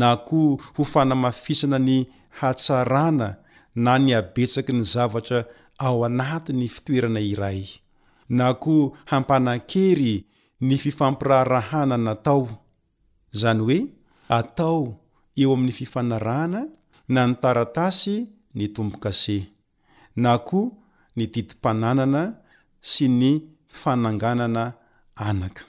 na 0.00 0.08
koa 0.28 0.56
ho 0.74 0.82
fanamafisana 0.92 1.78
ny 1.88 1.96
hatsarana 2.38 3.28
na 3.84 3.92
ny 3.98 4.10
habetsaky 4.14 4.72
ny 4.76 4.84
zavatra 4.92 5.40
ao 5.86 6.04
anatiny 6.08 6.68
fitoerana 6.68 7.20
iray 7.32 7.60
na 8.38 8.54
koa 8.62 8.90
hampanan-kery 9.10 10.14
ny 10.66 10.74
fifampirahrahana 10.82 11.96
natao 12.06 12.46
izany 13.34 13.60
hoe 13.64 13.78
atao 14.38 15.01
eo 15.40 15.48
amin'ny 15.54 15.72
fifanarahana 15.80 16.60
na 17.14 17.20
ny 17.28 17.34
taratasy 17.42 18.16
ny 18.56 18.64
tomponkase 18.74 19.38
na 20.22 20.30
koa 20.48 20.70
ny 21.16 21.24
didim-pananana 21.32 22.22
sy 22.90 23.04
ny 23.20 23.30
fananganana 23.80 24.64
anaka 25.28 25.62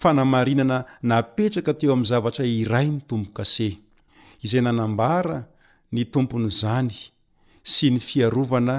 fanamarinana 0.00 0.78
napetraka 1.10 1.72
teo 1.78 1.92
amin'ny 1.96 2.10
zavatra 2.10 2.44
iray 2.60 2.86
ny 2.94 2.98
tomponkase 3.08 3.68
izay 4.44 4.62
nanambara 4.66 5.38
ny 5.94 6.00
tompony 6.12 6.50
zany 6.60 6.98
sy 7.72 7.84
ny 7.94 7.98
fiarovana 8.08 8.76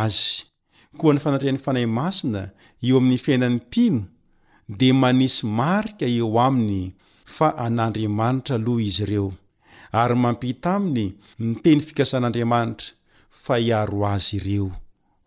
azy 0.00 0.46
koa 0.98 1.12
ny 1.14 1.20
fanatrehan'ny 1.24 1.62
fanay 1.66 1.86
masina 1.98 2.42
eo 2.86 2.94
amin'ny 3.02 3.18
fiainan'ny 3.24 3.60
pino 3.72 4.00
dia 4.78 4.94
manisy 5.02 5.42
marika 5.58 6.06
eo 6.16 6.28
aminy 6.46 6.82
fa 7.34 7.50
anandriamanitra 7.64 8.56
loh 8.64 8.78
izy 8.86 9.02
ireo 9.06 9.28
ary 10.00 10.14
mampi 10.24 10.48
taminy 10.64 11.04
niteny 11.42 11.80
fikasan'andriamanitra 11.86 12.88
fa 13.42 13.54
iaro 13.70 14.00
azy 14.14 14.34
ireo 14.40 14.68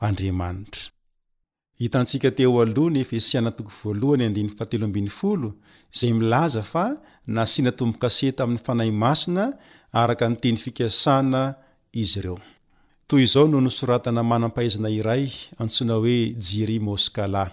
andriamanitra 0.08 0.82
hitantsika 1.82 2.30
te 2.38 2.44
o 2.48 2.50
aloh 2.64 2.88
ny 2.94 3.00
efesiana0 3.06 5.46
zay 5.98 6.12
milaza 6.20 6.62
fa 6.72 6.86
nasianatombo-kase 7.36 8.28
tamiy 8.40 8.60
fanahy 8.66 8.92
masina 9.04 9.46
araka 10.02 10.26
nyteny 10.32 10.58
fikasana 10.64 11.42
izy 12.02 12.18
ireo 12.22 12.38
toy 13.08 13.22
izao 13.28 13.46
nohonosoratana 13.52 14.22
manampaizana 14.32 14.90
iray 15.00 15.24
antsona 15.62 15.94
hoe 16.00 16.20
jirymoskala 16.36 17.46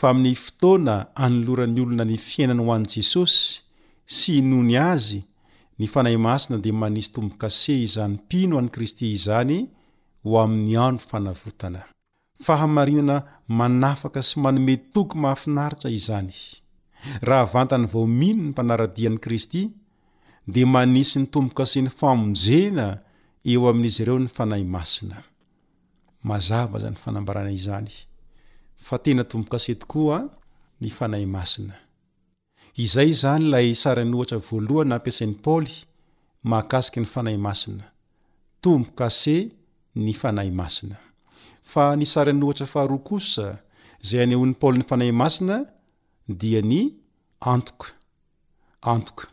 fa 0.00 0.08
amin'ny 0.14 0.32
fotoana 0.44 0.94
anoloran'ny 1.24 1.80
olona 1.84 2.04
ny 2.10 2.16
fiainana 2.28 2.62
ho 2.64 2.72
an'i 2.76 2.88
jesosy 2.94 3.42
sy 4.16 4.30
inoony 4.40 4.72
azy 4.92 5.20
ny 5.78 5.86
fanahy 5.94 6.16
masina 6.26 6.56
dia 6.64 6.72
manisy 6.82 7.10
tombon-kase 7.14 7.74
izany 7.86 8.14
mpino 8.18 8.54
an'ni 8.60 8.72
kristy 8.76 9.06
izany 9.16 9.58
ho 10.24 10.30
amin'ny 10.44 10.74
ando 10.86 11.02
fanavotana 11.10 11.82
fahamarinana 12.46 13.16
manafaka 13.60 14.20
sy 14.28 14.36
manome 14.44 14.74
toky 14.94 15.16
mahafinaritra 15.22 15.88
izany 16.00 16.32
raha 17.28 17.46
vantany 17.54 17.84
vao 17.92 18.06
mino 18.20 18.42
ny 18.44 18.50
mpanaradian'i 18.56 19.20
kristy 19.26 19.62
dia 20.54 20.66
manisy 20.76 21.16
ny 21.20 21.26
tombon-kasen'ny 21.32 21.92
famonjena 22.00 22.86
eo 23.52 23.62
amin'izy 23.72 24.00
ireo 24.04 24.18
ny 24.24 24.28
fanahy 24.38 24.64
masina 24.76 25.18
mazava 26.28 26.76
zanyambana 26.82 27.50
izany 27.60 27.94
fa 28.86 28.96
tena 28.98 29.24
tombonkase 29.24 29.74
tokoaa 29.74 30.22
ny 30.80 30.90
fanay 30.98 31.26
masina 31.36 31.74
izay 32.84 33.10
zany 33.20 33.44
ilay 33.46 33.68
saranohatra 33.82 34.38
voalohany 34.48 34.88
nampiasain'ny 34.92 35.36
paoly 35.44 35.74
mahakasiky 36.50 36.98
ny 37.02 37.08
fanay 37.14 37.36
masina 37.46 37.84
tombo-kase 38.62 39.36
ny 40.04 40.12
fanay 40.20 40.50
masina 40.60 40.96
fa 41.72 41.84
ny 41.98 42.04
saranohatra 42.12 42.66
faharoa 42.72 43.04
kosa 43.08 43.46
izay 44.04 44.20
any 44.24 44.34
oan'ny 44.40 44.54
paoly 44.60 44.76
ny 44.78 44.84
fanay 44.90 45.10
masina 45.22 45.56
dia 46.40 46.60
ny 46.70 46.80
antoka 47.52 47.88
antoka 48.92 49.24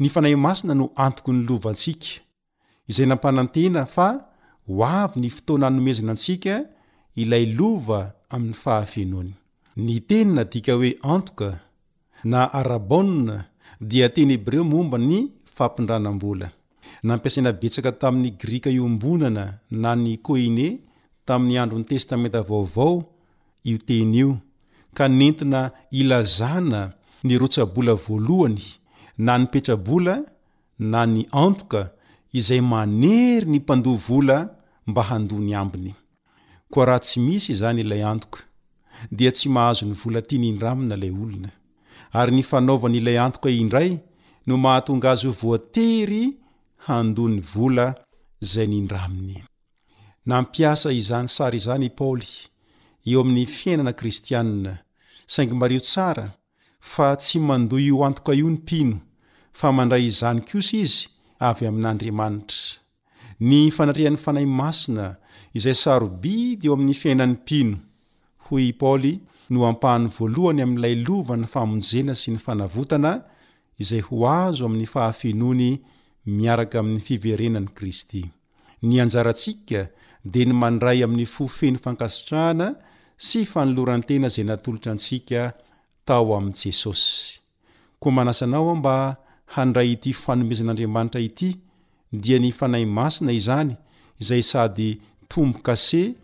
ny 0.00 0.06
fanay 0.14 0.34
masina 0.46 0.72
no 0.78 0.84
antoky 1.04 1.30
ny 1.34 1.40
lovaantsika 1.48 2.10
izay 2.90 3.06
nampanantena 3.10 3.82
fa 3.96 4.06
ho 4.66 4.72
avy 5.02 5.16
ny 5.22 5.28
fotoana 5.36 5.66
anomezina 5.70 6.10
antsika 6.14 6.54
ny 9.76 9.94
tenina 10.08 10.42
dika 10.52 10.72
hoe 10.72 10.94
antoka 11.02 11.60
na 12.32 12.42
araboa 12.58 13.44
dia 13.90 14.08
teny 14.14 14.32
eb 14.34 14.48
reo 14.52 14.64
momba 14.72 14.98
ny 14.98 15.16
fahmpindranam-bola 15.56 16.48
nampiasaina 17.06 17.52
betsaka 17.60 17.90
tamin'ny 18.00 18.30
grika 18.40 18.70
iombonana 18.76 19.44
na 19.82 19.90
ny 20.02 20.18
koine 20.26 20.66
tamin'ny 21.26 21.56
androny 21.62 21.86
testamenta 21.92 22.40
vaovao 22.48 22.92
io 23.70 23.78
teny 23.88 24.14
io 24.20 24.30
ka 24.96 25.04
nentina 25.18 25.60
ilazàna 26.00 26.80
nirotsabola 27.26 27.94
voalohany 28.04 28.64
na 29.24 29.32
nypetrabola 29.40 30.14
na 30.92 31.00
ny 31.14 31.22
antoka 31.44 31.80
izay 32.38 32.62
manery 32.72 33.46
ny 33.52 33.58
mpandovola 33.62 34.36
mba 34.88 35.02
handony 35.10 35.54
ambiny 35.62 35.92
koa 36.74 36.86
raha 36.90 37.00
tsy 37.06 37.18
misy 37.26 37.48
izany 37.54 37.80
ilay 37.82 38.02
antoka 38.12 38.40
dia 39.16 39.30
tsy 39.32 39.48
mahazo 39.56 39.82
nyvola 39.86 40.20
ty 40.28 40.36
nindramina 40.42 40.96
lay 41.02 41.12
olona 41.22 41.50
ary 42.18 42.32
nifanaovany 42.36 42.96
ilay 43.00 43.18
antoka 43.26 43.48
i 43.54 43.58
indray 43.62 43.90
no 44.46 44.54
mahatonga 44.64 45.08
azy 45.12 45.26
io 45.28 45.32
voatery 45.42 46.22
handò 46.86 47.24
ny 47.34 47.40
vola 47.54 47.86
zay 48.52 48.66
nindraminy 48.72 49.36
nampiasa 50.30 50.88
izany 51.00 51.28
sara 51.36 51.54
izany 51.62 51.84
i 51.88 51.92
paoly 51.98 52.30
eo 53.08 53.20
amin'ny 53.22 53.46
fiainana 53.58 53.92
kristianina 54.00 54.72
saing 55.32 55.52
mario 55.60 55.80
tsara 55.88 56.26
fa 56.92 57.06
tsy 57.20 57.38
mando 57.48 57.78
io 57.88 58.02
antoka 58.08 58.32
io 58.40 58.48
ny 58.50 58.58
mpino 58.58 58.96
fa 59.58 59.68
mandray 59.76 60.04
izany 60.10 60.40
kosy 60.48 60.76
izy 60.84 61.00
avy 61.48 61.64
amin'andriamanitra 61.70 62.60
ny 63.48 63.60
fanatrehan'ny 63.76 64.18
fanahy 64.24 64.46
masina 64.60 65.06
izay 65.54 65.74
sarobidy 65.86 66.66
eo 66.66 66.74
amin'ny 66.74 66.96
fiainan'ny 67.02 67.34
mpino 67.40 67.76
ho 68.48 68.56
paoly 68.80 69.12
no 69.54 69.60
ampahany 69.70 70.08
voalohany 70.18 70.62
amlay 70.64 70.94
lovany 71.06 71.46
famonjena 71.52 72.14
sy 72.18 72.30
ny 72.34 72.40
fanavotana 72.44 73.12
izay 73.82 74.02
ho 74.06 74.24
azo 74.30 74.66
ami'ny 74.66 74.86
fahafinony 74.90 75.68
miaraka 76.38 76.78
aminy 76.82 77.00
fiverenani 77.06 77.70
kristy 77.78 78.22
nianjarantsika 78.88 79.84
de 80.32 80.42
nymandray 80.48 81.02
ami'ny 81.06 81.26
fofeno 81.36 81.78
fankasitrahana 81.84 82.68
sy 83.28 83.44
fanolorantena 83.52 84.28
zay 84.34 84.44
natolotra 84.48 84.90
antsika 84.96 85.52
tao 86.06 86.34
am 86.38 86.50
jesosy 86.60 87.38
ko 88.00 88.08
manasanao 88.10 88.66
ao 88.70 88.76
mba 88.80 88.96
handray 89.54 89.92
ity 89.94 90.12
fanomezan'andriamanitra 90.12 91.20
ity 91.28 91.50
dia 92.22 92.38
nifanay 92.42 92.84
masina 92.96 93.32
izany 93.40 93.76
izay 94.22 94.42
sady 94.42 94.90
tombo 95.28 95.58
kase 95.58 96.14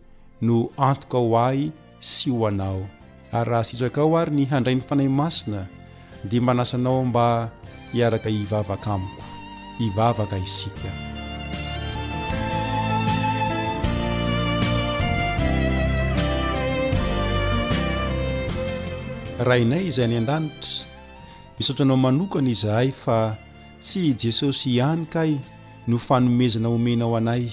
no 0.40 0.70
antoka 0.78 1.18
ho 1.18 1.36
ahy 1.38 1.70
sy 2.01 2.30
ho 2.30 2.46
anao 2.46 2.86
ary 3.32 3.51
raha 3.51 3.64
sitraka 3.64 4.01
ao 4.03 4.16
ary 4.18 4.32
ny 4.34 4.44
handrain'ny 4.51 4.84
fanahy 4.88 5.09
masina 5.09 5.66
dia 6.24 6.40
manasanao 6.40 7.05
mba 7.05 7.51
hiaraka 7.92 8.28
hivavaka 8.30 8.92
amiko 8.94 9.24
hivavaka 9.78 10.38
isika 10.38 10.88
rainay 19.44 19.86
izay 19.88 20.05
any 20.05 20.16
an-danitra 20.20 20.86
misaotranao 21.59 21.96
manokana 21.96 22.51
izahay 22.51 22.90
fa 23.03 23.36
tsy 23.82 24.01
i 24.12 24.12
jesosy 24.20 24.68
hianyka 24.76 25.24
y 25.26 25.40
no 25.88 25.96
fanomezana 25.98 26.68
omenao 26.68 27.16
anay 27.16 27.48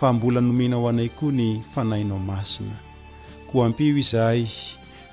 fa 0.00 0.12
mbola 0.12 0.40
nomena 0.44 0.76
ao 0.76 0.88
anay 0.88 1.08
koa 1.08 1.32
ny 1.32 1.62
fanahinao 1.74 2.18
masina 2.20 2.76
koa 3.48 3.66
ampio 3.66 3.96
izahay 3.96 4.44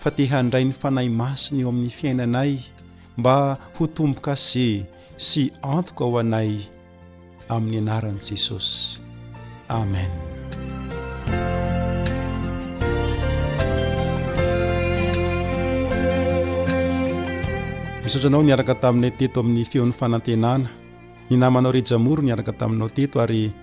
fa 0.01 0.11
tehandray 0.11 0.65
'ny 0.67 0.71
fanahy 0.75 1.07
masina 1.09 1.61
eo 1.63 1.69
amin'ny 1.71 1.89
fiainanay 1.97 2.53
mba 3.17 3.55
ho 3.79 3.83
tombo-ka 3.87 4.35
se 4.35 4.83
sy 5.15 5.43
antoka 5.63 6.03
ao 6.03 6.19
anay 6.19 6.59
amin'ny 7.47 7.79
anaran'i 7.79 8.19
jesosy 8.19 8.99
amen 9.69 10.11
misotranao 18.03 18.43
niaraka 18.43 18.75
taminay 18.83 19.13
teto 19.15 19.39
amin'ny 19.39 19.63
feon'ny 19.71 19.95
fanantenana 19.95 20.67
ny 21.29 21.33
namanao 21.39 21.71
rejamoro 21.71 22.19
niaraka 22.19 22.51
taminao 22.59 22.91
teto 22.91 23.23
ary 23.23 23.62